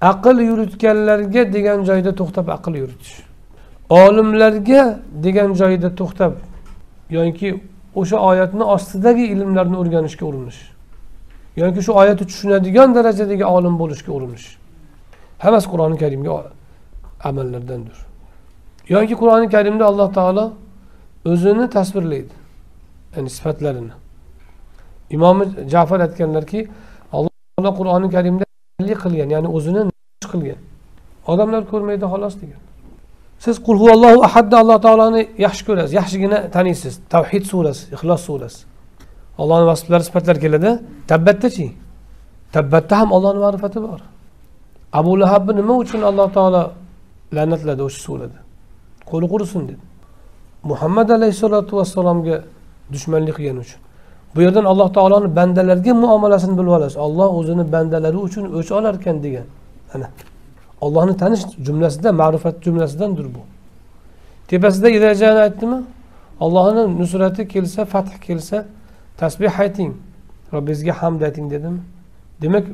[0.00, 3.14] Aql yuritganlarga degan joyda to'xtab aql yuritish.
[3.90, 4.82] Olimlarga
[5.24, 6.32] degan joyda to'xtab
[7.16, 7.48] yoki
[8.00, 10.60] o'sha oyatni ostidagi ilmlarni o'rganishga urinish.
[11.56, 14.46] Yoki shu oyatni tushunadigan darajadagi olim bo'lishga urinish.
[15.44, 16.32] Hammasi qur'oni karimga
[17.28, 17.96] amallardandir.
[18.88, 20.44] Yoki qur'oni karimda alloh taolo
[21.32, 22.34] o'zini tasvirlaydi
[23.16, 23.94] ya'ni sifatlarini.
[25.16, 26.60] Imomi jafar aytganlarki
[27.16, 28.44] alloh taolo qur'oni karimda
[29.04, 29.82] qilgan ya'ni o'zini
[30.32, 30.60] qilgan.
[31.32, 32.60] Odamlar ko'rmaydi xolos degan.
[33.44, 36.94] Siz qul huvallohu ahadni alloh taoloni yaxshi ko'rasiz yaxshigina taniysiz.
[37.14, 38.60] Tavhid surasi ixlos surasi.
[39.38, 40.70] Ollohni vasflari sifatlari keladi.
[41.10, 41.66] Tabbatdachi
[42.52, 44.00] tabbatda ham ollohni ma'rifati bor.
[44.92, 46.62] Abu lahabni nima uchun alloh taolo
[47.36, 48.38] la'natladi o'sha surada?
[49.10, 49.82] Qo'li qurisin dedi.
[50.70, 52.36] Muhammad alayhissalotu vassalomga
[52.92, 53.80] dushmanlik qilgani uchun.
[54.34, 56.96] Bu yerdan alloh taoloni bandalarga muomalasini bilib olasiz.
[57.06, 59.46] Olloh o'zini bandalari uchun o'ch olar ekan degan.
[59.94, 60.08] Ana.
[60.84, 63.40] Ollohni tanish jumlasida ma'rifat jumlasidandir bu.
[64.48, 65.78] Tepasida idajani aytdimi?
[66.44, 68.58] Ollohni nusrati kelsa fath kelsa
[69.20, 69.92] tasbeh ayting.
[70.52, 71.80] Robbingizga hamd ayting dedimi
[72.42, 72.64] demak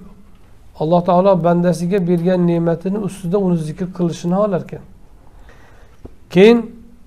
[0.81, 4.81] alloh taolo bandasiga bergan ne'matini ustida uni zikr qilishini olar ekan
[6.31, 6.59] keyin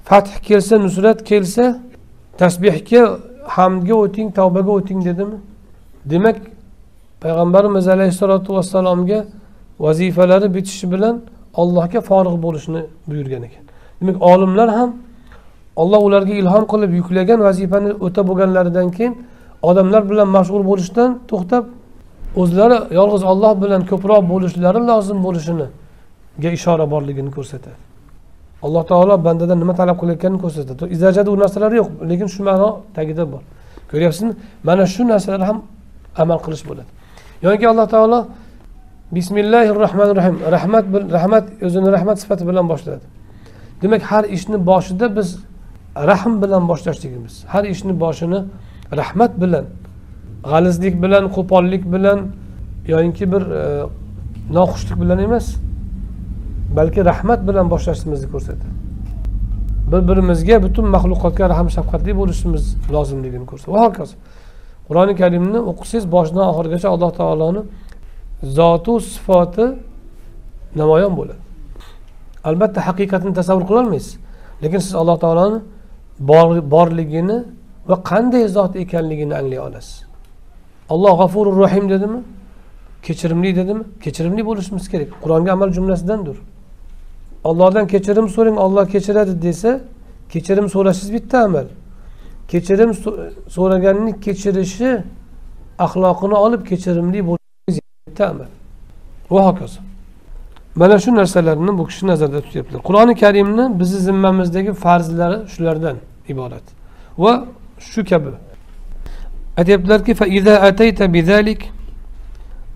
[0.03, 1.65] fath kelsa nusrat kelsa
[2.37, 3.01] tasbehga
[3.55, 5.37] hamdga o'ting tavbaga o'ting dedimi
[6.05, 6.37] demak
[7.21, 9.19] payg'ambarimiz alayhissalotu vassalomga
[9.79, 11.15] vazifalari bitishi bilan
[11.61, 13.63] allohga forig' bo'lishni buyurgan ekan.
[14.01, 14.89] Demak olimlar ham
[15.81, 19.13] olloh ularga ilhom qilib yuklagan vazifani o'tab bo'lganlaridan keyin
[19.69, 21.63] odamlar bilan mashg'ul bo'lishdan to'xtab
[22.41, 27.77] o'zlari yolg'iz olloh bilan ko'proq bo'lishlari lozim bo'lishiniga ishora borligini ko'rsatadi.
[28.65, 30.91] Alloh taolo bandadan nima talab qilayotganini ko'rsatadi.
[30.95, 33.41] Izajada u narsalar yo'q lekin shu ma'no tagida bor.
[33.91, 34.33] Ko'ryapsizmi?
[34.67, 35.57] Mana shu narsalar ham
[36.21, 36.89] amal qilish bo'ladi.
[37.45, 38.19] Yoki alloh taolo
[39.17, 40.85] bismillahi rohmanir rohim rahmat
[41.17, 43.05] rahmat o'zini rahmat sifati bilan boshladi.
[43.81, 45.27] Demak har ishni boshida biz
[45.95, 48.43] rahm bilan boshlashligimiz har ishni boshini
[48.91, 49.65] rahmat bilan
[50.43, 52.19] g'alizlik bilan qo'pollik bilan
[52.87, 53.85] yoyinki bir e,
[54.57, 55.55] noxushlik bilan emas
[56.77, 58.75] balki rahmat bilan boshlashimizni ko'rsatadi.
[59.91, 62.63] Bir birimizga butun maxluqotga rahm shafqatli bo'lishimiz
[62.95, 63.73] lozimligini ko'rsatadi.
[63.75, 64.15] Va hokazo
[64.87, 67.61] qur'oni karimni o'qisangiz boshidan oxirigacha alloh taoloni
[68.57, 69.65] zotu sifati
[70.81, 71.41] namoyon bo'ladi.
[72.49, 74.13] Albatta haqiqatini tasavvur qilolmaysiz
[74.63, 75.59] lekin siz alloh taoloni
[76.19, 77.43] borligini
[77.87, 80.05] va qanday zot ekanligini anglay olasiz.
[80.89, 82.19] Alloh g'afurur rohim dedimi?
[83.03, 83.83] Kechirimli dedimi?
[84.03, 85.09] Kechirimli bo'lishimiz kerak.
[85.23, 86.37] Qur'onga amal jumlasidandir.
[87.43, 89.79] Ollohdan kechirim so'rang olloh kechiradi desa
[90.29, 91.65] kechirim so'rashingiz bitta amal.
[92.51, 92.91] Kechirim
[93.55, 95.03] so'raganni kechirishi
[95.85, 98.49] axloqini olib kechirimli bo'lishingiz bitta amal.
[99.31, 99.79] Va hokazo.
[100.75, 106.63] Mana shu narsalarni bu kishi nazarda tutyaptilar qur'oni karimni bizni zimmamizdagi farzlari shulardan iborat.
[107.17, 107.45] Va
[107.79, 108.29] shu kabi.
[109.57, 110.15] Aytyaptilarki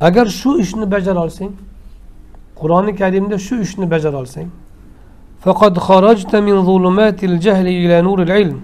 [0.02, 1.52] agar shu ishni bajara olsang
[2.56, 4.48] qur'oni karimda shu ishni bajara olsang
[5.44, 8.62] faqad kharajta min zulumatil jahli ila nuril ilm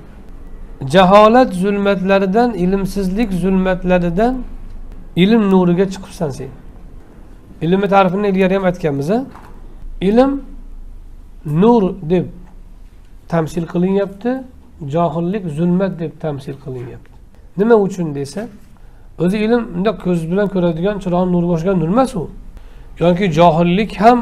[0.93, 4.43] jaholat zulmatlaridan ilmsizlik zulmatlaridan
[5.15, 6.49] ilm nuriga chiqibsan sen.
[7.61, 9.09] ilmni ta'rifini ilgari ham aytganmiz
[10.01, 10.41] ilm
[11.45, 12.25] nur deb
[13.27, 14.43] tamsil qilinyapti
[14.87, 17.11] johillik zulmat deb tamsil qilinyapti.
[17.57, 18.47] Nima uchun desa
[19.19, 22.29] o'zi ilm bundoq ko'z bilan ko'radigan chiroqni nur boshgan nur emas u.
[22.99, 24.19] Yoki johillik ham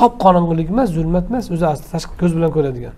[0.00, 2.94] qop qorong'ilik emas zulmat emas o'zi asli tashqi ko'z bilan ko'radigan.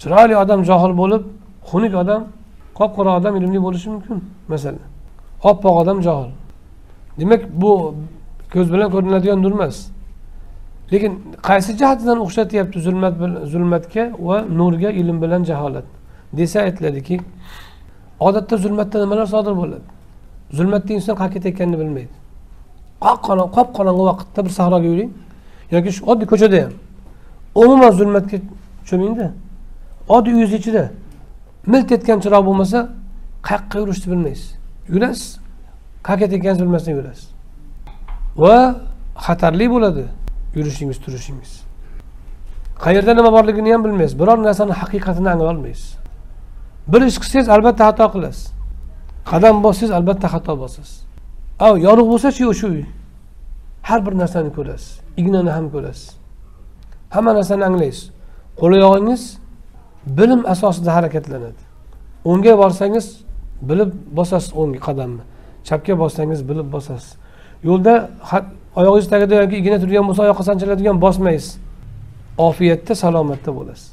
[0.00, 1.22] Chiroyli odam johil bo'lib
[1.70, 2.22] xunuk odam
[2.78, 4.18] qop qora odam ilmli bo'lishi mumkin
[4.52, 4.86] masalan.
[5.50, 6.30] Oppoq odam johil.
[7.20, 7.94] Demak bu
[8.56, 9.76] ko'z bilan ko'rinadigan nur emas
[10.92, 11.12] lekin
[11.48, 13.14] qaysi jihatidan o'xshatyapti zulmat
[13.52, 15.84] zulmatga va nurga ilm bilan jaholat?
[16.38, 17.20] Desa aytiladiki
[18.20, 19.86] odatda zulmatda nimalar sodir bo'ladi?
[20.58, 22.14] Zulmatda inson qayerga ketayotganini bilmaydi.
[23.56, 25.10] Qop qorong'i vaqtda bir sahroga yuring
[25.74, 26.72] yoki shu oddiy ko'chada ham.
[27.62, 28.36] Umuman zulmatga
[28.88, 29.26] cho'mingda
[30.08, 30.84] oddiy uyingiz ichida
[31.72, 32.78] milt etgan chiroq bo'lmasa
[33.48, 34.48] qayoqqa yurishni bilmaysiz.
[34.94, 35.30] Yurasiz.
[36.06, 37.35] Qayerga ketayotganingizni bilmasdan yurasiz.
[38.38, 38.56] Va
[39.26, 40.04] xatarli bo'ladi.
[40.56, 41.52] Yurishingiz turishingiz.
[42.84, 44.18] Qayerda nima borligini ham bilmaysiz.
[44.20, 45.88] Biror narsani haqiqatini anglay olmaysiz.
[46.92, 48.44] Bir ish qilsangiz albatta xato qilasiz.
[49.30, 50.92] Qadam bossangiz albatta xato bosasiz.
[51.64, 52.84] A yorug' bo'lsachi o'sha uy.
[53.88, 54.90] Har bir narsani ko'rasiz.
[55.20, 56.08] Ignani ham ko'rasiz.
[57.14, 58.04] Hamma narsani anglaysiz.
[58.60, 59.22] Qo'l oyog'ingiz
[60.18, 61.62] bilim asosida harakatlanadi.
[62.30, 63.06] O'ngga borsangiz
[63.68, 65.22] bilib bosasiz o'ng qadamni.
[65.68, 67.10] Chapga bossangiz bilib bosasiz.
[67.68, 67.94] Yo'lda
[68.78, 71.50] oyog'ingiz tagida yoki igna turgan bo'lsa oyoqqa sanchiladigan bosmaysiz.
[72.48, 73.86] Ofiyatda salomatda bo'lasiz.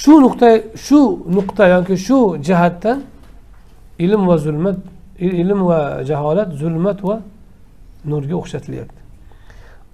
[0.00, 0.48] Shu nuqta
[0.86, 1.00] shu
[1.36, 2.98] nuqta yoki shu jihatdan
[4.04, 4.78] ilm va zulmat
[5.42, 7.16] ilm va jaholat zulmat va
[8.10, 9.00] nurga o'xshatilyapti.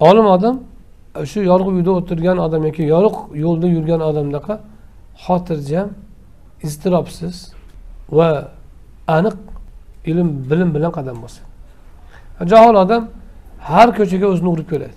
[0.08, 0.54] Olim odam
[1.30, 4.54] shu yorug' uyda o'tirgan odam yoki yorug' yo'lda yurgan odamdaqa
[5.24, 5.88] xotirjam
[6.66, 7.36] iztirobsiz
[8.18, 8.28] va
[9.16, 9.36] aniq
[10.10, 11.55] ilm bilim bilan qadam bosadi.
[12.44, 13.08] Johil odam
[13.60, 14.96] har ko'chaga o'zini urib ko'radi.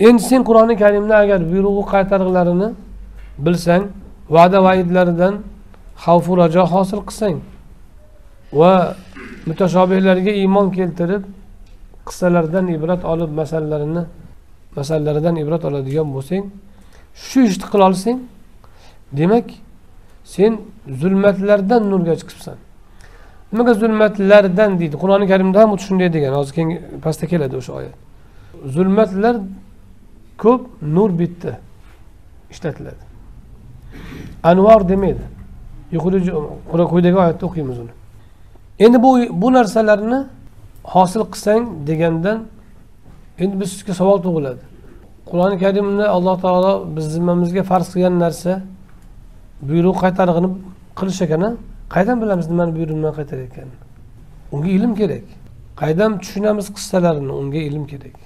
[0.00, 2.68] Endi sen qur'oni karimni agar buyrug'i qaytarig'larini
[3.44, 3.82] bilsang
[4.34, 5.34] va'da vaidlaridan
[6.04, 7.36] xavfu rajo hosil qilsang
[8.60, 8.72] va
[9.48, 11.22] mutashobihlarga iymon keltirib
[12.08, 14.04] qissalardan ibrat olib masalalarini
[14.76, 16.44] masalalaridan ibrat oladigan bo'lsang
[17.26, 18.18] shu ishni qila olsang
[19.18, 19.46] demak
[20.34, 20.52] sen
[21.00, 22.56] zulmatlardan nurga chiqibsan.
[23.52, 24.96] Nimaga zulmatlardan deydi.
[25.02, 26.32] Qur'oni karimda ham xuddi shunday degan.
[26.40, 26.70] Hozir keyin
[27.04, 27.94] pastda keladi o'sha oyat.
[28.74, 29.36] Zulmatlar
[30.42, 30.62] ko'p
[30.96, 31.52] nur bitta
[32.50, 33.02] ishlatiladi.
[34.50, 35.24] Anvor demaydi.
[36.92, 37.92] Quyidagi oyatda o'qiymiz uni.
[38.78, 39.10] Endi bu
[39.42, 40.20] bu narsalarni
[40.94, 42.38] hosil qilsang degandan
[43.38, 44.62] endi biz sizga savol tug'iladi.
[45.30, 48.52] Qur'oni karimni alloh taolo biz zimmamizga farz qilgan narsa
[49.68, 50.48] buyruq qaytarig'ini
[50.98, 51.42] qilish ekan
[51.92, 53.78] qayerdan bilamiz nimani buyruq nimani qaytarayotganini
[54.52, 55.24] unga ilm kerak.
[55.76, 58.16] Qaydan tushunamiz qissalarini unga ilm kerak.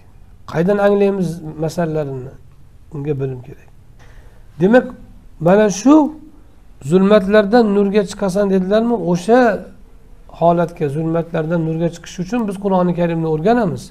[0.52, 1.28] Qaydan anglaymiz
[1.64, 2.32] masalalarini
[2.94, 3.68] unga bilim kerak.
[4.60, 4.86] Demak
[5.40, 6.12] mana shu
[6.82, 8.94] zulmatlardan nurga chiqasan dedilarmi?
[8.94, 9.40] O'sha
[10.40, 13.82] holatga zulmatlardan nurga chiqish uchun biz qur'oni karimni o'rganamiz.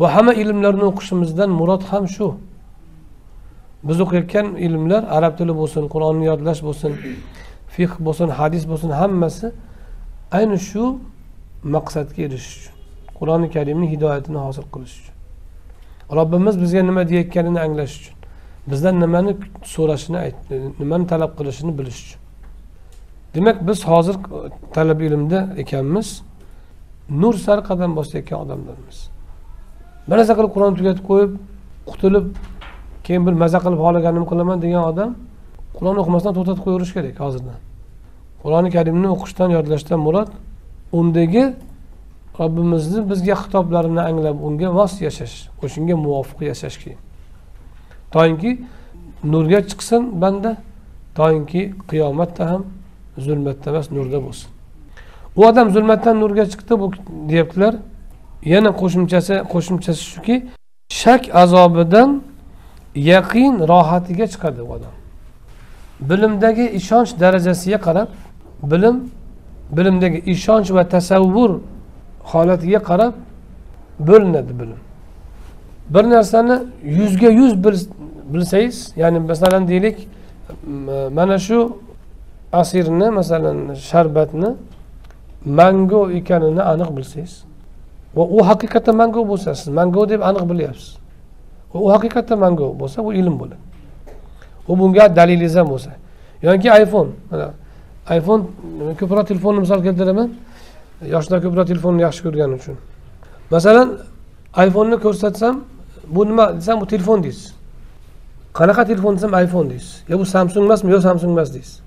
[0.00, 2.26] Va hamma ilmlarni o'qishimizdan murod ham shu.
[3.88, 6.92] Biz o'qiyotgan ilmlar arab tili bo'lsin qur'onni yodlash bo'lsin
[7.74, 9.46] fiqh bo'lsin hadis bo'lsin hammasi
[10.38, 10.82] ayni shu
[11.74, 12.74] maqsadga erishish uchun
[13.18, 15.14] qur'oni karimni hidoyatini hosil qilish uchun.
[16.18, 18.16] Robbimiz bizga nima deyayotganini anglash uchun
[18.70, 19.32] bizdan nimani
[19.74, 20.18] so'rashini
[20.80, 22.20] nimani talab qilishini bilish uchun.
[23.34, 24.16] Demak biz hozir
[24.76, 26.08] talab ilmda ekanmiz
[27.22, 28.98] nur sari qadam bosayotgan odamlarmiz.
[30.08, 31.32] Bir narsa qilib qur'onni tugatib qo'yib
[31.90, 32.26] qutulib
[33.06, 35.10] keyin bir maza qilib xohlaganimni qilaman degan odam
[35.76, 37.58] qur'on o'qimasdan to'xtatib qo'yaverish kerak hozirdan.
[38.42, 40.30] Qur'oni karimni o'qishdan yodlashdan murod
[40.98, 41.44] undagi
[42.40, 47.00] robbimizni bizga xitoblarini anglab unga mos yashash o'shanga muvofiq yashash keyin
[48.14, 48.50] toinki
[49.32, 50.56] nurga chiqsin banda
[51.14, 52.62] toinki qiyomatda ham
[53.18, 54.48] zulmatda emas nurda bo'lsin.
[55.36, 56.86] U odam zulmatdan nurga chiqdi bu
[57.30, 57.74] deyaptilar.
[58.54, 60.36] Yana qo'shimchasi qo'shimchasi shuki
[61.00, 62.10] shak azobidan
[62.94, 64.94] yaqin rohatiga chiqadi u odam.
[66.00, 68.08] Bilimdagi ishonch darajasiga qarab
[68.62, 69.10] bilim
[69.76, 71.60] bilimdagi ishonch va tasavvur
[72.22, 73.14] holatiga qarab
[73.98, 74.80] bo'linadi bilim.
[75.90, 77.64] Bir narsani yuzga yuz
[78.32, 80.08] bilsangiz ya'ni masalan deylik
[81.16, 81.78] mana shu
[82.52, 84.50] asirni masalan sharbatni
[85.44, 87.44] mango ekanini aniq bilsangiz
[88.16, 90.96] va u haqiqatdan mango bo'lsa siz mango deb aniq bilyapsiz.
[91.74, 93.71] U haqiqatdan mango bo'lsa bu ilm bo'ladi.
[94.68, 95.90] U bunga dalilingiz ham bo'lsa
[96.42, 97.10] yoki iphone.
[97.30, 97.50] Mana
[98.18, 98.42] iphone
[99.00, 100.30] ko'proq telefonni misol keltiraman.
[101.14, 102.76] Yoshlar ko'proq telefonni yaxshi ko'rgani uchun.
[103.50, 103.88] Masalan
[104.66, 105.64] iPhone'ni ko'rsatsam
[106.14, 107.54] bu nima desam bu telefon deysiz.
[108.54, 110.02] Qanaqa telefon desam iphone deysiz.
[110.08, 111.80] Yo bu samsung emasmi yo samsung emas deysiz.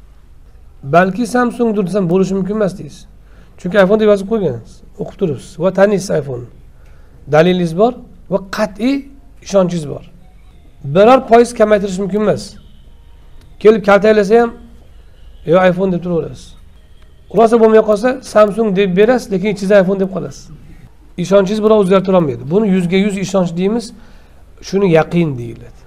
[0.84, 3.06] Balki samsungdir desam bo'lishi mumkin emas deysiz.
[3.58, 5.60] Chunki iphone deb yozib qo'ygansiz o'qib turibsiz.
[5.60, 6.46] Va taniysiz iphone
[7.32, 7.94] dalilingiz bor
[8.30, 8.96] va qat'iy
[9.46, 10.04] ishonchingiz bor.
[10.84, 12.44] Biror foiz kamaytirish mumkin emas.
[13.60, 14.54] Kelib kaltaklasa ham
[15.46, 16.56] yo iphone deb turaverasiz.
[17.38, 20.50] Rosa bo'lmay qolsa samsung deb berasiz lekin ichingizda iphone deb qolasiz.
[21.18, 23.86] Ishonchingiz biroz o'zgartirolmaydi buni yuzga yuz ishonch deymiz.
[24.62, 25.80] Shuni yaqin deyiladi.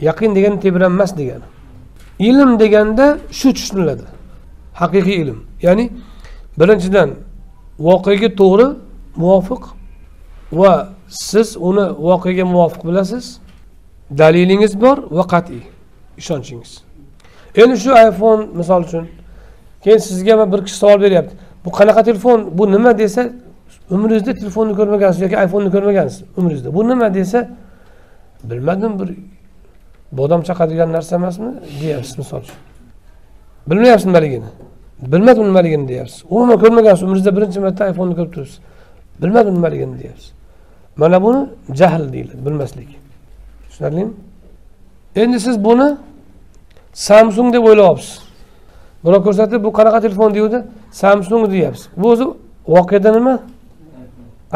[0.00, 1.46] Yaqin degani tebranmas degani.
[2.18, 4.02] Ilm deganda shu tushuniladi.
[4.80, 5.38] Haqiqiy ilm.
[5.62, 5.90] Ya'ni
[6.58, 7.10] birinchidan
[7.78, 8.66] voqeaga to'g'ri
[9.16, 9.62] muvofiq
[10.52, 10.72] va
[11.08, 13.24] siz uni voqeaga muvofiq bilasiz.
[14.18, 15.73] Dalilingiz bor va qat'iy.
[16.18, 16.82] Ishonchingiz.
[17.56, 19.08] Endi shu iphone misol uchun
[19.82, 21.34] keyin sizga bir kishi savol beryapti.
[21.64, 22.58] Bu qanaqa telefon?
[22.58, 23.30] Bu nima desa
[23.90, 27.48] umringizda telefonni ko'rmagansiz yoki iphoneni ko'rmagansiz umringizda bu nima desa
[28.50, 29.10] bilmadim bir
[30.12, 31.50] bodom chaqadigan narsa emasmi
[31.80, 32.56] deyapsiz misol uchun.
[33.66, 34.50] Bilmayapsiz nimaligini.
[35.12, 36.24] Bilmadim nimaligini deyapsiz.
[36.30, 38.58] Umuman ko'rmagansiz umringizda birinchi marta iphoneni ko'rib turibsiz.
[39.22, 40.32] Bilmadim nimaligini deyapsiz.
[40.96, 41.48] Mana buni
[41.80, 42.88] jahl deyiladi bilmaslik.
[43.68, 44.12] Tushunarlimi?
[45.16, 45.96] Endi siz buni
[46.92, 48.22] samsung deb o'ylayapsiz.
[49.04, 51.88] Birov ko'rsatib bu qanaqa telefon deyapti samsung deyapsiz.
[51.96, 52.24] Bu o'zi
[52.68, 53.38] voqeda nima?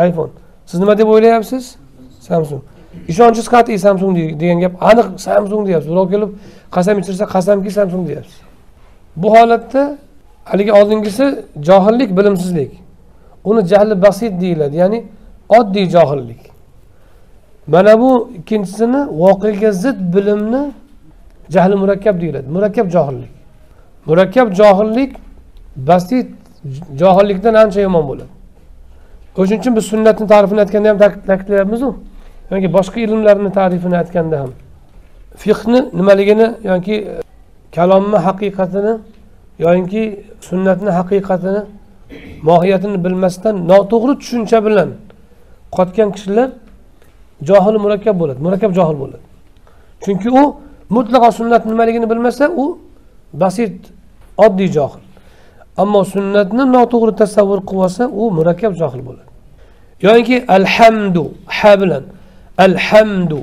[0.08, 0.30] iphone.
[0.66, 1.76] Siz nima deb o'ylayapsiz?
[2.20, 2.62] Samsung.
[3.08, 4.72] Ishonchingiz qat'iy samsung degan gap.
[4.90, 5.90] Aniq samsung deyapsiz.
[5.92, 6.30] Birov kelib
[6.70, 8.40] qasam ichirsa qasamki samsung deyapsiz.
[9.16, 9.98] Bu holatda
[10.44, 12.72] haligi oldingisi johillik bilimsizlik.
[13.44, 14.76] Uni jahli basit deyiladi.
[14.76, 15.04] Ya'ni
[15.48, 16.57] oddiy johillik.
[17.68, 20.72] Mana bu ikkinchisini voqeaga zid bilimni
[21.50, 22.48] jahli murakkab deyiladi.
[22.48, 23.30] Murakkab johillik.
[24.06, 25.12] Murakkab johillik
[25.76, 26.28] basit
[27.00, 28.30] johillikdan ancha yomon bo'ladi.
[29.38, 30.98] O'shuning uchun biz sunnatni ta'rifini aytganda ham
[31.30, 31.88] ta'kidlayapmizu.
[32.50, 34.50] Yoki boshqa ilmlarni ta'rifini aytganda ham.
[35.36, 37.20] Fiqni nimaligini yoki e,
[37.76, 38.94] kalomni haqiqatini
[39.58, 40.02] yoyinki
[40.40, 41.62] sunnatni haqiqatini
[42.42, 44.88] mohiyatini bilmasdan noto'g'ri tushuncha bilan
[45.76, 46.48] qotgan kishilar
[47.42, 49.24] johil murakkab bo'ladi murakkab johil bo'ladi.
[50.04, 50.56] Chunki u
[50.90, 52.78] mutlaqo sunnat nimaligini bilmasa u
[53.32, 53.76] basit
[54.36, 55.02] oddiy johil.
[55.76, 59.28] Ammo sunnatni noto'g'ri tasavvur qilib olsa u murakkab johil bo'ladi.
[60.06, 62.04] Yoinki alhamdu ha bilan
[62.58, 63.40] alhamdu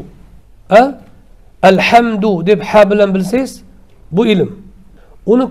[0.69, 0.81] a?
[1.63, 3.63] Alhamdu deb ha bilan bilsangiz
[4.11, 4.49] bu ilm.
[5.25, 5.45] Uni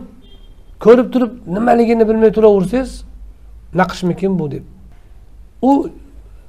[0.84, 3.04] ko'rib turib nimaligini bilmay turaversangiz
[3.74, 4.64] naqshmikin bu deb.
[5.62, 5.90] U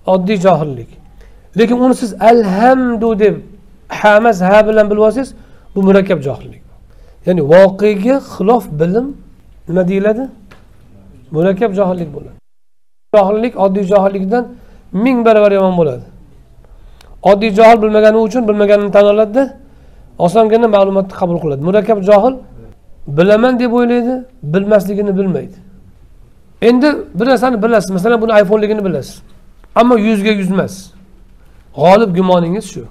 [0.06, 1.05] oddiy johillik.
[1.58, 3.36] Lekin uni siz alhamdu deb
[3.90, 5.34] hamas ha bilan bilib olsangiz
[5.76, 6.62] bu murakkab johillik
[7.26, 9.08] ya'ni voqega xilof bilim
[9.68, 10.30] nima deyiladi?
[11.32, 12.38] Murakkab johillik bo'ladi.
[13.16, 14.48] Johillik oddiy johillikdan
[14.92, 16.06] ming barobar yomon bo'ladi.
[17.24, 19.44] Oddiy johil bilmagani uchun bilmaganini tan oladida
[20.18, 21.62] osongina ma'lumotni qabul qiladi.
[21.68, 22.36] Murakkab johil
[23.08, 25.58] bilaman deb o'ylaydi bilmasligini bilmaydi.
[26.62, 26.88] Endi
[27.20, 29.22] bir narsani bilasiz masalan buni iphoneligini bilasiz.
[29.76, 30.95] Ammo yuzga yuz emas
[31.76, 32.84] g'olib gumoningiz shu.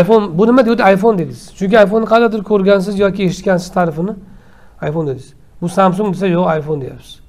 [0.00, 1.52] iphone bu nima deyapti iphone dedingiz?
[1.58, 4.14] Chunki iphonni qayerdadir ko'rgansiz yoki eshitgansiz ta'rifini
[4.88, 5.34] iphone dedingiz.
[5.60, 7.20] Bu samsung desa yo'q iphone deyapsiz.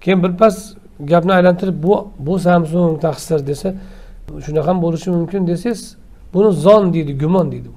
[0.00, 3.74] Keyin birpas gapni aylantirib bu bu samsung taqsir desa
[4.46, 5.96] shunaqa ham bo'lishi mumkin desangiz
[6.34, 7.68] buni zon deydi gumon deydi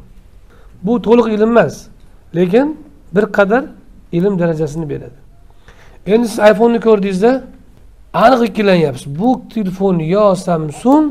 [0.83, 1.01] bu.
[1.01, 1.87] To'liq ilm emas
[2.35, 2.77] lekin
[3.15, 3.63] bir qadar
[4.11, 5.17] ilm darajasini beradi.
[6.05, 7.43] Endi siz iphoneni ko'rdingizda
[8.13, 11.05] aniq ikkilanyapsiz bu telefon yo samsung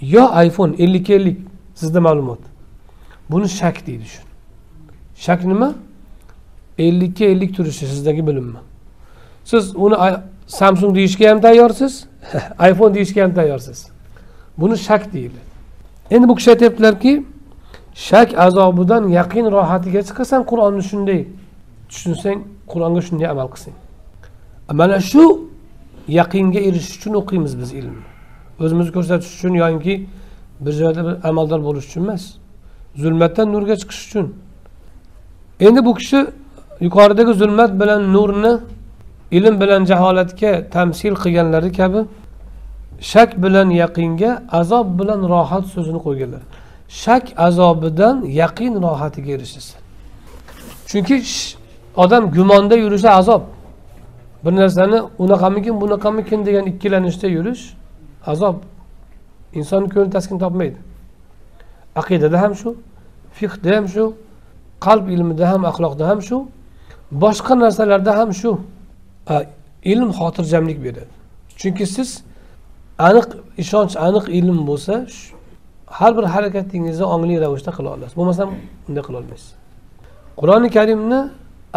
[0.00, 1.38] yo iphone ellikka ellik
[1.74, 2.38] sizda ma'lumot.
[3.30, 4.22] Buni shak deydi shu
[5.14, 5.74] shak nima?
[6.78, 8.58] ellikka ellik turishi sizdagi bilimmi?
[9.44, 9.94] Siz uni
[10.46, 12.04] samsung deyishga ham tayyorsiz
[12.70, 13.88] iphone deyishga ham tayyorsiz.
[14.58, 15.46] Buni shak deyiladi.
[16.10, 17.24] Endi bu kishi aytyaptilarki
[17.94, 21.26] shak azobidan yaqin rohatiga chiqasan qur'onni shunday
[21.88, 22.38] tushunsang
[22.68, 23.74] qur'onga shunday amal qilsang.
[24.72, 25.50] Mana shu
[26.08, 28.15] yaqinga erishish uchun o'qiymiz biz ilmni
[28.60, 29.94] o'zimizni ko'rsatish uchun yoki
[30.60, 32.24] bir joyda bir amaldor bo'lish uchun emas.
[33.02, 34.26] Zulmatdan nurga chiqish uchun.
[35.60, 36.26] Endi bu kishi
[36.80, 38.52] yuqoridagi zulmat bilan nurni
[39.30, 42.00] ilm bilan jaholatga tamsil qilganlari kabi
[43.00, 44.30] shak bilan yaqinga
[44.60, 46.42] azob bilan rohat so'zini qo'yganlar.
[46.88, 49.80] Shak azobidan yaqin rohatiga erishasan.
[50.86, 51.16] Chunki
[51.96, 53.42] odam gumonda yurishi azob.
[54.44, 57.62] Bir narsani unaqamikin bunaqamikin degan ikkilanishda yurish
[58.32, 58.56] azob
[59.58, 60.78] insonni ko'ngli taskin topmaydi.
[62.00, 62.70] Aqidada ham shu
[63.38, 64.04] fiqda ham shu
[64.86, 66.36] qalb ilmida ham axloqda ham shu
[67.22, 68.50] boshqa narsalarda ham shu
[69.92, 71.12] ilm xotirjamlik beradi.
[71.60, 72.10] Chunki siz
[73.08, 73.26] aniq
[73.62, 74.94] ishonch aniq ilm bo'lsa
[75.98, 78.14] har bir harakatingizni ongli ravishda qila olasiz.
[78.20, 78.48] Bo'lmasam
[78.88, 79.50] unday qila olmaysiz.
[80.40, 81.20] Qur'oni karimni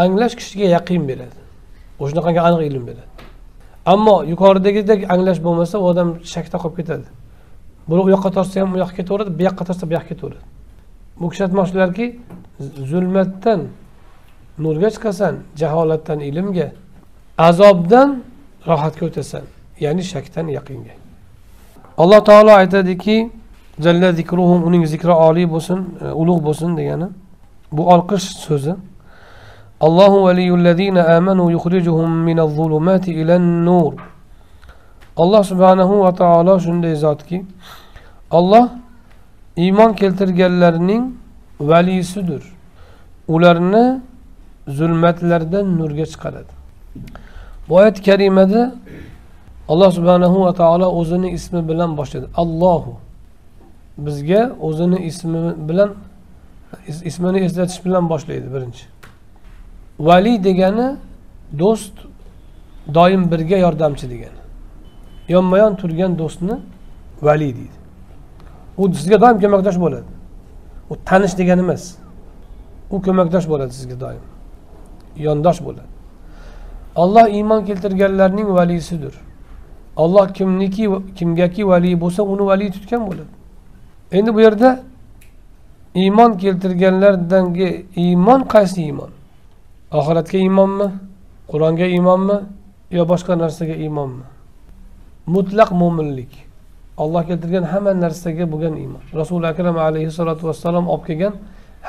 [0.04, 1.40] anglash kishiga yaqin beradi.
[2.02, 3.10] O'shanaqangi aniq ilm beradi.
[3.94, 7.08] Ammo yuqoridagidek anglash bo'lmasa u odam shakda qolib ketadi.
[7.90, 10.44] Buni u yoqqa tortsa ham u yoqqa ketaveradi bu yoqqa tortsa bu yoqqa ketaveradi.
[11.20, 12.06] Bu kishi aytmoqchilarki
[12.92, 13.60] zulmatdan
[14.64, 16.68] nurga chiqasan jaholatdan ilmga
[17.50, 18.10] azobdan
[18.70, 19.44] rohatga o'tasan
[19.86, 20.96] ya'ni shakdan yaqinga.
[22.02, 23.18] Alloh taolo aytadiki
[23.86, 27.08] jalla zikruhum uning zikri oliy bo'lsin e, ulug' bo'lsin degani.
[27.72, 28.74] Bu olqish so'zi.
[29.88, 33.94] الله ولي الذين آمنوا يخرجهم من الظلمات إلى النور
[35.24, 37.46] alloh subhanahu va taolo shunday zotki
[38.32, 38.70] olloh
[39.58, 41.04] iymon keltirganlarning
[41.60, 42.44] valiysidir
[43.28, 44.02] ularni
[44.68, 46.52] zulmatlardan nurga chiqaradi.
[47.70, 48.76] Bu oyat karimada
[49.72, 52.28] alloh subhanahu va taolo o'zini ismi bilan boshladi.
[52.36, 52.94] Allohu.
[53.98, 55.90] Bizga o'zini ismi bilan
[56.88, 58.84] is- ismini eslatish bilan boshlaydi birinchi.
[60.00, 60.88] Valiy degani
[61.60, 61.94] do'st
[62.94, 64.40] doim birga yordamchi degani.
[65.30, 66.56] Yonma yon turgan do'stni
[67.22, 67.78] valiy deydi.
[68.78, 70.10] U sizga doim ko'makdosh bo'ladi.
[70.90, 71.84] U tanish degani emas.
[72.92, 74.24] U ko'makdosh bo'ladi sizga doim.
[75.26, 75.90] Yondosh bo'ladi.
[76.96, 79.14] Olloh iymon keltirganlarning valiysidir
[80.00, 83.34] olloh kimniki kimgaki valiy bo'lsa uni valiy tutgan bo'ladi.
[84.12, 84.70] Endi bu yerda
[85.96, 89.12] iymon keltirganlardangi iymon qaysi iymon?
[89.98, 90.88] Oxiratga iymonmi?
[91.52, 92.38] Qur'onga iymonmi?
[92.92, 94.26] Yo boshqa narsaga iymonmi?
[95.36, 96.50] Mutlaq mo'minlik
[97.04, 99.04] olloh keltirgan hamma narsaga bo'lgan iymon.
[99.20, 101.34] Rasuli akram alayhissalotu vassalom olib kelgan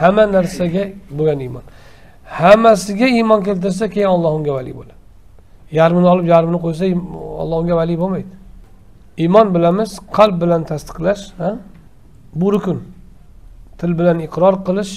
[0.01, 0.85] hamma narsaga
[1.19, 1.65] bo'lgan iymon.
[2.41, 4.99] Hammasiga iymon keltirsa keyin olloh unga vali bo'ladi.
[5.79, 6.85] Yarmini olib yarmini qo'ysa
[7.43, 8.33] olloh unga vali bo'lmaydi.
[9.25, 11.51] Iymon bilamiz qalb bilan tasdiqlash ha?
[12.41, 12.79] bu rukun.
[13.79, 14.95] Til bilan iqror qilish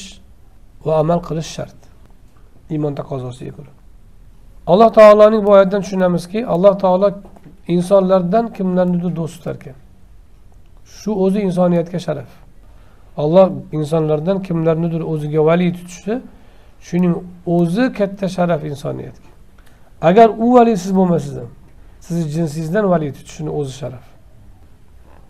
[0.85, 1.79] va amal qilish shart.
[2.69, 3.71] Iymon taqozosiga ko'ra.
[4.67, 7.11] Alloh taoloning bu oyatidan tushunamizki alloh taolo
[7.67, 9.75] insonlardan kimlarnidir do'st tutarkan
[10.85, 12.29] shu o'zi insoniyatga sharaf.
[13.17, 16.21] Alloh insonlardan kimlarnidir o'ziga valiy tutishi
[16.81, 19.29] shuning o'zi katta sharaf insoniyatga.
[20.01, 21.51] Agar u valiysiz bo'lmasangiz ham
[21.99, 24.05] sizni jinsingizdan valiy tutishini o'zi sharaf.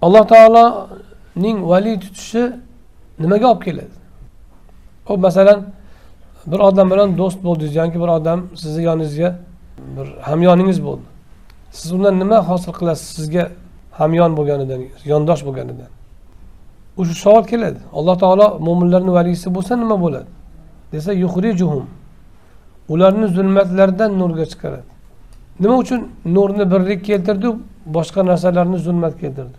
[0.01, 2.43] Alloh taoloning valiy tutishi
[3.19, 3.95] nimaga olib keladi?
[5.05, 5.59] Hop masalan
[6.47, 9.29] bir odam bilan do'st bo'ldingiz yoki bir odam sizni yoningizga
[9.97, 11.05] bir hamyoningiz bo'ldi.
[11.71, 13.07] Siz undan nima hosil qilasiz?
[13.17, 13.43] Sizga
[13.99, 14.81] hamyon bo'lganidan
[15.11, 15.89] yondosh bo'lganidan.
[16.97, 17.79] O'sha shu savol keladi.
[17.93, 20.29] Alloh taolo mo'minlarni valiysi bo'lsa nima bo'ladi?
[20.91, 21.85] Desa yuhrijuhum
[22.89, 24.89] ularni zulmatlardan nurga chiqaradi.
[25.59, 27.47] Nima uchun nurni birlik keltirdi
[27.97, 29.57] boshqa narsalarni zulmat keltirdi.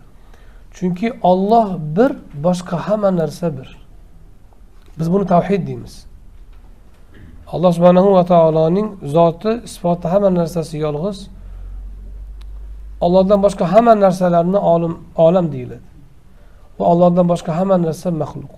[0.75, 1.67] Chunki olloh
[1.97, 2.11] bir
[2.45, 3.77] boshqa hamma narsa bir.
[4.99, 6.05] Biz buni tavhid deymiz.
[7.55, 11.17] Alloh subhanahu va taoloning zoti isboti hamma narsasi yolg'iz.
[13.05, 14.93] Ollohdan boshqa hamma narsalarni olim
[15.25, 15.87] olam deyiladi.
[16.79, 18.53] Va ollohdan boshqa hamma narsa maxluq.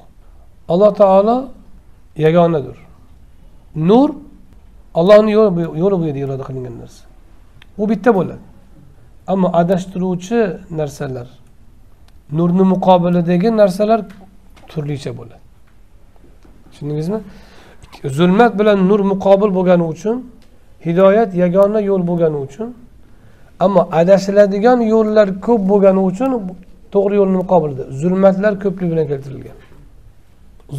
[0.74, 1.36] Alloh taolo
[2.26, 2.78] yagonadir.
[3.90, 4.10] Nur
[5.00, 7.02] ollohni yo'li yo'li bo'yicha iroda qilingan narsa.
[7.82, 8.44] U bitta bo'ladi.
[9.34, 10.40] Ammo adashtiruvchi
[10.80, 11.28] narsalar
[12.38, 14.00] nurni muqobilidagi narsalar
[14.72, 15.44] turlicha bo'ladi.
[16.72, 17.20] Tushundingizmi?
[18.04, 20.16] Zulmat bilan nur muqobil bo'lgani uchun
[20.86, 22.70] hidoyat yagona yo'l bo'lgani uchun
[23.66, 26.32] ammo adashiladigan yo'llar ko'p bo'lgani uchun
[26.94, 29.58] to'g'ri yo'lni muqobilida zulmatlar ko'plik bilan keltirilgan.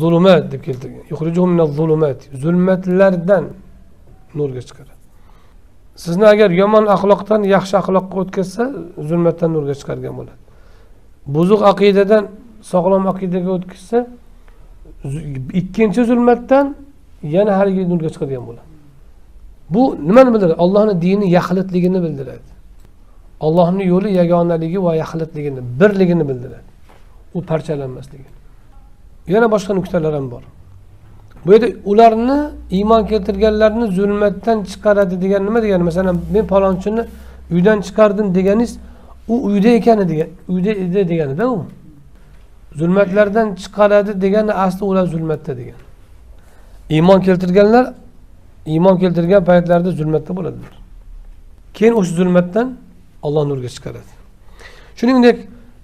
[0.00, 1.02] Zulumat deb keltirgan.
[1.12, 1.50] Yukhrijuhum
[2.42, 3.44] zulmatlardan
[4.38, 4.98] nurga chiqaradi
[6.04, 8.62] sizni agar yomon axloqdan yaxshi axloqqa o'tkazsa
[9.08, 10.40] zulmatdan nurga chiqargan bo'ladi.
[11.34, 12.24] Buzuq aqidadan
[12.72, 13.98] sog'lom aqidaga o'tkazsa
[15.60, 16.66] ikkinchi zulmatdan
[17.22, 18.68] yana haligi nurga chiqadigan bo'ladi
[19.70, 20.52] bu nimani bildiradi?
[20.52, 22.48] Ollohni dini yaxlitligini bildiradi.
[23.40, 26.68] Ollohni yo'li yagonaligi va yaxlitligini birligini bildiradi.
[27.34, 28.28] U parchalanmasligi.
[29.28, 30.42] Yana boshqa nuqtalar ham bor.
[31.46, 35.82] Bu yerda ularni iymon keltirganlarni zulmatdan chiqaradi degan nima degani?
[35.82, 37.02] Masalan men palonchini
[37.54, 38.78] uydan chiqardim deganingiz
[39.28, 41.64] u uyda ekan degan uyda edi deganida u
[42.78, 45.78] zulmatlardan chiqaradi degani asli ular zulmatda degan.
[46.90, 47.94] Iymon keltirganlar
[48.66, 50.74] iymon keltirgan paytlarida zulmatda bo'ladilar.
[51.74, 52.76] Keyin o'sha zulmatdan
[53.22, 54.12] olloh nurga chiqaradi.
[54.96, 55.38] Shuningdek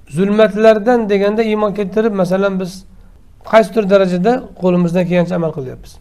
[0.09, 2.85] zulmatlardan deganda iymon keltirib masalan biz
[3.51, 5.93] qaysidir darajada qo'limizdan kelgancha amal qilyapmiz.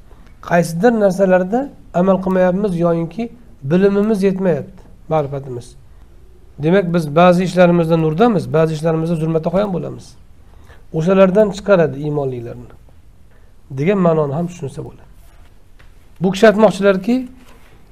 [0.50, 3.24] Qaysidir narsalarda amal qilmayapmiz yoyinki
[3.64, 5.68] bilimimiz yetmayapti ma'rifatimiz.
[6.64, 10.06] Demak biz ba'zi ishlarimizda nurdamiz ba'zi ishlarimizda zulmatda qolgan bo'lamiz.
[10.98, 12.83] O'shalardan chiqaradi iymonlilarni.
[13.80, 15.10] Degan ma'noni ham tushunsa bo'ladi.
[16.22, 17.16] Bu kishi aytmoqchilarki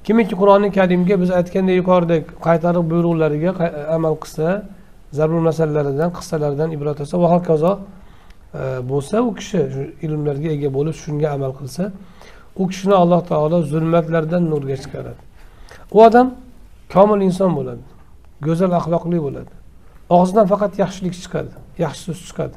[0.04, 4.46] kimiki qur'oni karimga biz aytgandek yuqoridagi qaytariq buyruqlariga e, amal qilsa
[5.18, 10.96] zarur masalalaridan qissalardan ibrat olsa va hokazo e, bo'lsa u kishi shu ilmlarga ega bo'lib
[11.04, 11.84] shunga amal qilsa
[12.60, 15.22] u kishini alloh taolo zulmatlardan nurga chiqaradi.
[15.96, 16.26] U odam
[16.94, 17.84] komil inson bo'ladi
[18.46, 19.52] go'zal axloqli bo'ladi.
[20.16, 21.52] Og'zidan faqat yaxshilik chiqadi
[21.84, 22.56] yaxshi so'z chiqadi.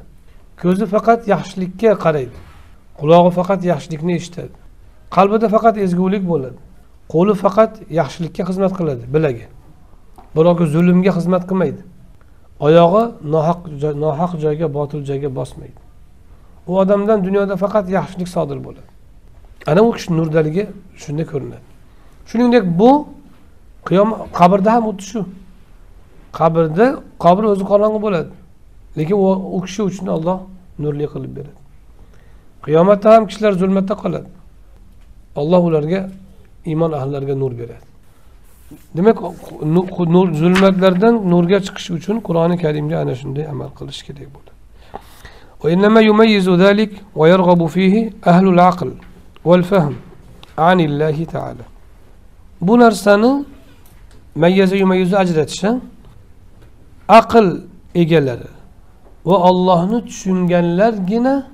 [0.62, 2.36] Ko'zi faqat yaxshilikka qaraydi.
[3.00, 4.54] Qulog'i faqat yaxshilikni eshitadi.
[5.16, 6.58] Qalbida faqat ezgulik bo'ladi.
[7.12, 9.46] Qo'li faqat yaxshilikka xizmat qiladi bilagi.
[10.36, 11.82] Birovga zulmga xizmat qilmaydi.
[12.66, 13.02] Oyog'i
[13.34, 13.60] nohaq
[14.04, 15.80] nohaq joyga botil joyga bosmaydi.
[16.68, 18.90] U odamdan dunyoda faqat yaxshilik sodir bo'ladi.
[19.70, 20.64] Ana u kishi nurdaligi
[21.02, 21.66] shunda ko'rinadi.
[22.28, 22.90] Shuningdek bu
[23.88, 25.20] qiyomat qabrda ham xuddi shu.
[26.38, 26.86] Qabrda
[27.24, 28.32] qabr o'zi qorong'i bo'ladi.
[28.98, 29.16] Lekin
[29.56, 30.38] u kishi uchun olloh
[30.82, 31.65] nurli qilib beradi.
[32.65, 34.29] qiyomatda ham kishilar zulmatda qoladi
[35.41, 36.01] olloh ularga
[36.71, 37.87] iymon ahllariga nur beradi
[38.97, 39.17] demak
[40.15, 44.51] nur zulmatlardan nurga chiqish uchun qur'oni karimga ana shunday amal qilish kerak bo'ladi
[45.63, 47.95] وإنما يميز ذلك ويرغب فيه
[48.31, 48.89] أهل العقل
[49.45, 49.95] والفهم
[50.67, 51.65] عن الله تعالى
[52.61, 53.45] bu narsani
[54.35, 55.63] mayyaza yumayyizni ajratish
[57.07, 57.47] aql
[57.95, 58.49] egalari
[59.25, 61.47] va ollohni tushunganlargina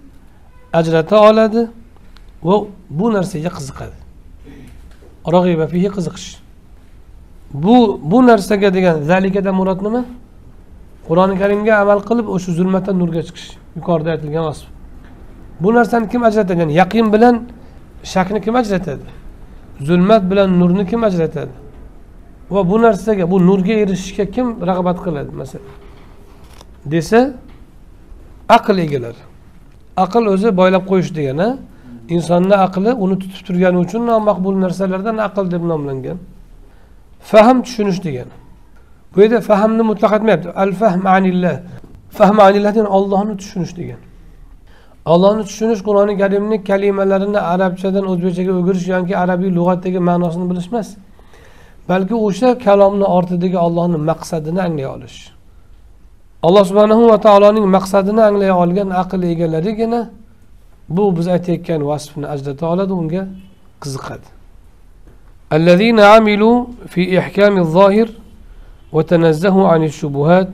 [0.72, 1.68] ajrata oladi
[2.42, 2.54] va
[2.90, 3.96] bu narsaga qiziqadi.
[5.34, 6.28] Rag'iba fihi qiziqish.
[7.54, 10.02] Bu bu narsaga degan zalikadan murod nima?
[11.08, 13.48] Qur'oni karimga amal qilib o'sha zulmatdan nurga chiqish.
[13.76, 14.66] Yuqorida aytilgan vasf.
[15.62, 16.58] Bu narsani kim ajratadi?
[16.60, 17.34] Ya'ni yaqin bilan
[18.12, 19.06] shakni kim ajratadi?
[19.88, 21.54] Zulmat bilan nurni kim ajratadi?
[22.50, 25.70] Va bu narsaga bu nurga erishishga kim rag'bat qiladi masalan?
[26.92, 27.20] Desa
[28.48, 29.22] aql egalari.
[29.96, 31.48] Aql o'zi boylab qo'yish degani
[32.08, 36.18] insonni aqli uni tutib turgani uchun nomaqbul narsalardan aql deb nomlangan.
[37.20, 38.34] Fahm tushunish degani
[39.14, 40.48] bu yerda fahmni mutlaq aytmayapti.
[40.62, 41.56] Al fahm anillah.
[42.10, 44.04] Fahm anillah degani ollohni tushunish degani
[45.04, 50.88] ollohni tushunish qur'oni karimni kalimalarini arabchadan o'zbekchaga o'girish yoki arabiy lug'atdagi ma'nosini bilish emas
[51.88, 55.31] balki o'sha kalomni ortidagi ollohni maqsadini anglay olish.
[56.42, 60.00] Alloh subhanahu va taoloning maqsadini anglay olgan aql egalarigina
[60.88, 63.22] bu biz aytayotgan vasfni ajrata oladi unga
[63.82, 64.28] qiziqadi
[65.58, 66.56] الذين عملوا
[66.92, 68.08] في إحكام الظاهر
[68.92, 70.50] وتنزهوا عن الشبهات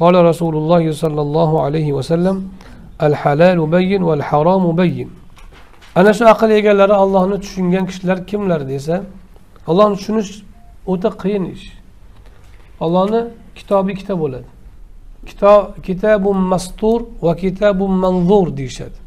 [0.00, 2.36] قال رسول الله صلى الله عليه وسلم
[3.02, 5.08] الحلال بين والحرام بين
[5.94, 8.96] ana shu aql egalari ollohni tushungan kishilar kimlar desa
[9.70, 10.30] ollohni tushunish
[10.92, 11.66] o'ta qiyin ish
[12.84, 13.20] ollohni
[13.58, 14.48] kitobi ikkita bo'ladi
[15.26, 18.98] kitob kitabun mastur va kitabun manzur deyishadi.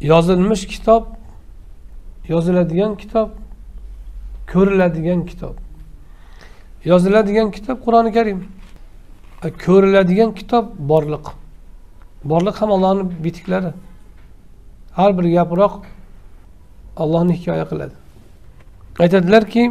[0.00, 1.04] Yozilmish kitob
[2.28, 3.28] yoziladigan kitob
[4.52, 5.54] ko'riladigan kitob.
[6.84, 8.48] Yoziladigan kitob qur'oni karim.
[9.44, 11.26] E, ko'riladigan kitob borliq.
[12.24, 13.72] Borliq ham allohni bitiklari.
[14.92, 15.74] Har bir yaproq
[16.96, 17.94] allohni hikoya qiladi.
[18.98, 19.62] Aytadilarki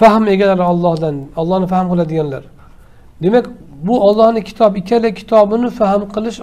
[0.00, 2.44] fahm egalari ollohdan ollohni fahm qiladiganlar.
[3.22, 3.46] Demak
[3.86, 6.40] bu ollohni kitob ikkala kitobini fahm qilish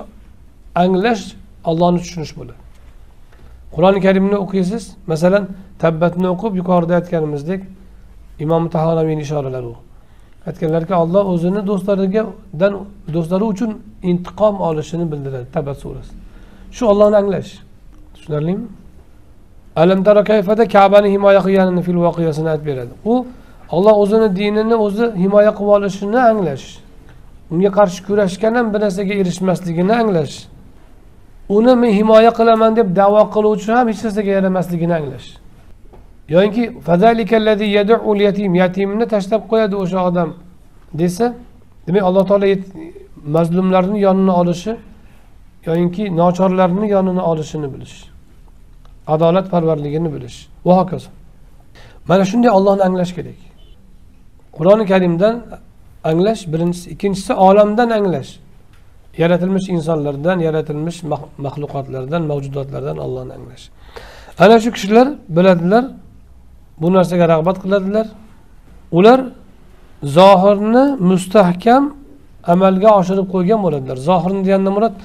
[0.76, 1.24] anglash
[1.70, 2.60] ollohni tushunish bo'ladi
[3.76, 5.44] qur'oni karimni o'qiysiz masalan
[5.80, 7.62] tabbatni o'qib yuqorida aytganimizdek
[8.44, 9.76] imom tahoraviyni ishoralari u
[10.50, 12.74] aytganlarki olloh o'zini do'stlarigadan
[13.16, 13.72] do'stlari uchun
[14.12, 16.14] intiqom olishini bildiradi tabat surasi
[16.76, 17.52] shu ollohni anglash
[18.16, 18.66] tushunarlimi
[19.76, 23.14] alam tara kayfada kabani himoya qilganini fil voqeasini aytib beradi u
[23.72, 26.66] olloh o'zini dinini o'zi himoya qilib olishini anglash.
[27.52, 30.36] Unga qarshi kurashgan ham bir narsaga erishmasligini anglash.
[31.50, 35.28] Uni men himoya qilaman deb davo qiluvchi ham hech narsaga yaramasligini anglash.
[36.36, 36.64] Yoki
[38.64, 40.30] yatimni tashlab qo'yadi o'sha odam
[41.02, 41.26] desa
[41.88, 42.46] demak alloh taolo
[43.36, 44.72] mazlumlarni yonini olishi
[45.66, 47.96] yoyinki nochorlarni yonini olishini bilish
[49.08, 50.48] adolatparvarligini bilish.
[50.66, 51.10] Va hokazo.
[52.08, 53.51] Mana shunday ollohni anglash kerak.
[54.58, 55.36] Qur'oni karimdan
[56.04, 56.86] anglash birinchisi.
[56.94, 58.32] Ikkinchisi olamdan anglash.
[59.22, 61.00] Yaratilmish insonlardan yaratilmish
[61.46, 63.66] maxluqotlardan mavjudotlardan ollohni anglash.
[64.44, 65.84] Ana shu kishilar biladilar
[66.82, 68.08] bu narsaga rag'bat qiladilar.
[68.98, 69.20] Ular
[70.18, 71.84] zohirni mustahkam
[72.54, 73.98] amalga oshirib qo'ygan bo'ladilar.
[74.10, 74.96] Zohirni deganda murod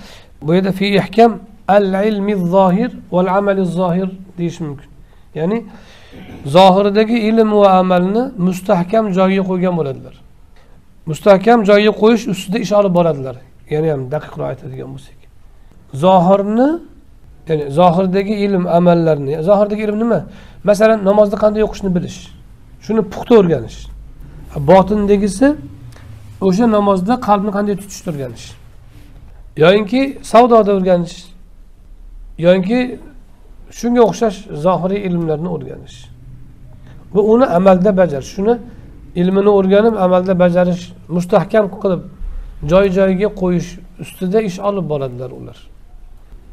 [0.47, 1.33] bu yerda fi ihkam
[1.69, 4.91] al ilmi zohir val amali zohir deyish mumkin.
[5.35, 5.59] Ya'ni
[6.57, 10.15] zohiridagi ilm va amalni mustahkam joyiga qo'ygan bo'ladilar.
[11.11, 13.37] Mustahkam joyiga qo'yish ustida ish olib boradilar.
[13.75, 15.19] Yana ham daqiqroq aytadigan bo'lsak.
[16.05, 16.69] Zohirni
[17.49, 20.21] ya'ni zohirdagi ilm amallarni zohirdagi ilm nima?
[20.69, 22.19] Masalan namozni qanday o'qishni bilish
[22.87, 23.79] shuni puxta o'rganish
[24.71, 25.47] botindagisi
[26.47, 28.47] o'sha namozda qalbni qanday tutishni o'rganish
[29.63, 30.01] yoyinki
[30.33, 31.17] savdoda o'rganish
[32.47, 32.79] yoyinki
[33.71, 35.99] shunga o'xshash zohiriy ilmlarni o'rganish.
[37.15, 38.31] Va uni amalda bajarish.
[38.37, 38.55] Shuni
[39.21, 42.03] ilmini o'rganib amalda bajarish mustahkam qilib
[42.71, 43.69] joy joyiga qo'yish
[44.03, 45.59] ustida ish olib boradilar ular.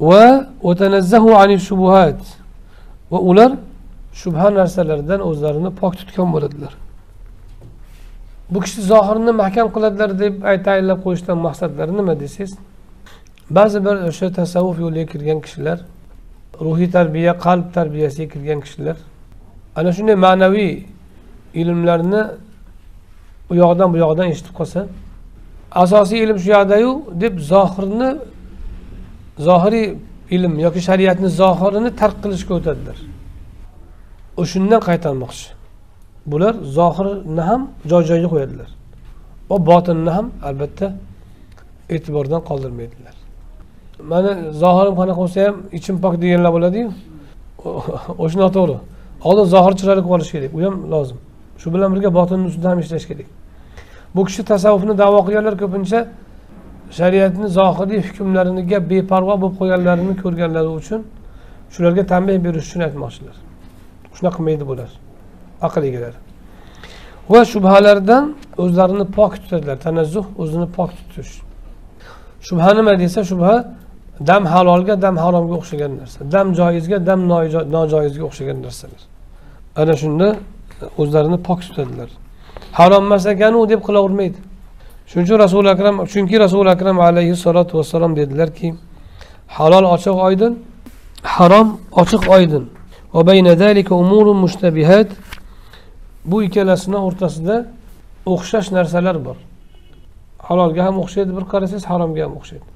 [0.09, 0.23] Va
[0.69, 2.21] o'tanazzahu ani shubuhat
[3.11, 3.51] va ular
[4.21, 6.73] shubha narsalardan o'zlarini pok tutgan bo'ladilar.
[8.51, 10.33] Bu kishi zohirni mahkam qiladilar deb
[10.67, 12.53] tayinlab qo'yishdan maqsadlari nima desangiz
[13.57, 15.79] ba'zi bir o'sha tasavvuf yo'liga kirgan kishilar
[16.61, 18.97] ruhiy tarbiya qalb tarbiyasiga kirgan kishilar.
[19.75, 20.85] Ana shunday ma'naviy
[21.53, 22.23] ilmlarni
[23.51, 24.87] u yoqdan bu yoqdan eshitib qolsa
[25.83, 26.91] asosiy ilm shu yoqdayu
[27.23, 28.09] deb zohirni
[29.47, 29.87] zohiriy
[30.35, 32.97] ilm yoki shariatni zohirini tark qilishga o'tadilar.
[34.41, 35.47] O'shundan qaytarmoqchi.
[36.31, 38.69] Bular zohirni ham joy joyiga qo'yadilar.
[39.49, 40.87] Va botinni ham albatta
[41.95, 43.15] e'tibordan qoldirmaydilar.
[44.11, 44.31] Mani
[44.63, 46.87] zohirim qanaqa bo'lsa ham ichim pok deganlar bo'ladiyu.
[48.23, 48.77] O'sha noto'g'ri
[49.27, 50.51] oldin zohir chiroyli qilib olish kerak.
[50.57, 51.17] U ham lozim.
[51.61, 53.27] Shu bilan birga botinni ustida ham ishlash kerak.
[54.15, 55.99] Bu kishi tasavvufni davo qilganlar ko'pincha
[56.97, 61.01] shariatni zohiriy hukmlariga beparvo bo'lib qo'yganlarini ko'rganlari uchun
[61.73, 63.35] shularga tanbeh berish uchun aytmoqchilar.
[64.15, 64.89] Shunaqa qilmaydi bular.
[65.67, 66.19] Aql egalari.
[67.31, 68.23] Va shubhalardan
[68.63, 69.77] o'zlarini pok tutadilar.
[69.85, 71.33] Tanazzuh o'zini pok tutish.
[72.47, 73.53] Shubha nima desa shubha
[74.19, 76.31] dam halolga dam haromga o'xshagan narsa.
[76.31, 77.19] Dam joizga dam
[77.75, 79.01] nojoizga o'xshagan narsalar.
[79.75, 80.27] Ana shunda
[81.01, 82.09] o'zlarini pok tutadilar.
[82.79, 84.39] Harom emas ekanu deb qilavermaydi.
[85.09, 88.75] Shuning uchun rasuli akram chunki rasuli akram alayhissalotu vassalom dedilarki
[89.57, 90.53] halol ochiq oydin
[91.23, 91.67] harom
[92.01, 92.63] ochiq oydin.
[96.29, 97.55] Bu ikkalasini o'rtasida
[98.33, 99.37] o'xshash narsalar bor.
[100.47, 102.72] Halolga ham o'xshaydi bir qarasangiz haromga ham o'xshaydi.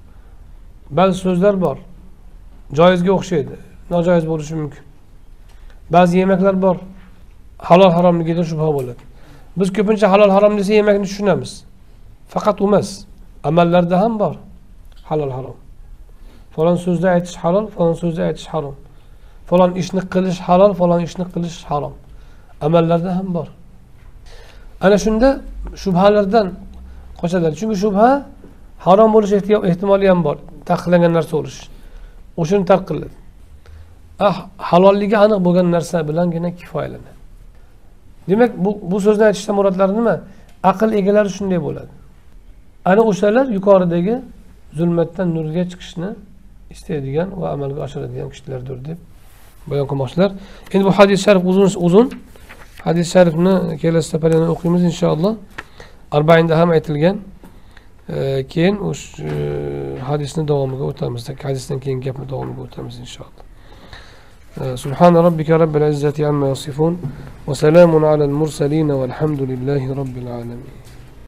[0.91, 1.77] Ba'zi so'zlar bor.
[2.73, 3.55] Joizga o'xshaydi.
[3.89, 4.83] Nojoiz bo'lishi mumkin.
[5.89, 6.77] Ba'zi yemaklar bor.
[7.57, 9.03] Halol haromligida shubha bo'ladi.
[9.57, 11.51] Biz ko'pincha halol harom desa yemakni tushunamiz.
[12.33, 12.89] Faqat u emas
[13.43, 14.35] amallarda ham bor.
[15.09, 15.57] Halol harom.
[16.55, 18.75] Falon so'zni aytish halol falon so'zni aytish harom.
[19.49, 21.93] Falon ishni qilish halol falon ishni qilish harom.
[22.61, 23.47] Amallarda ham bor.
[24.81, 25.29] Ana shunda
[25.83, 26.47] shubhalardan
[27.19, 27.53] qochadilar.
[27.59, 28.07] Chunki shubha
[28.85, 29.33] harom bo'lish
[29.71, 30.37] ehtimoli ham bor.
[30.69, 31.59] Taqiqlangan narsa urish
[32.41, 33.15] o'shani tark qiladi
[34.19, 34.35] ah
[34.69, 37.17] halolligi aniq bo'lgan narsa bilangina kifoyalanadi.
[38.29, 40.15] Demak bu bu so'zni aytishdan murodlari nima?
[40.71, 41.93] Aql egalari shunday bo'ladi.
[42.85, 44.15] Ana o'shalar yuqoridagi
[44.79, 46.09] zulmatdan nurga chiqishni
[46.73, 48.97] istaydigan va amalga oshiradigan kishilardir deb
[49.69, 50.29] bayon qilmoqchilar.
[50.73, 52.07] Endi bu hadis sharif uzun uzun.
[52.87, 55.33] Hadis sharifni kelasi safar yana o'qiymiz inshaalloh.
[56.17, 57.15] Arbainda ham aytilgan.
[58.53, 59.23] Keyin o'sha
[60.09, 63.45] hadisni davomiga o'tamiz hadisdan keyin gapni davomiga o'tamiz inshaalloh
[64.83, 66.93] سبحان ربك رب العزة عما يصفون
[67.47, 70.71] وسلام على المرسلين والحمد لله رب العالمين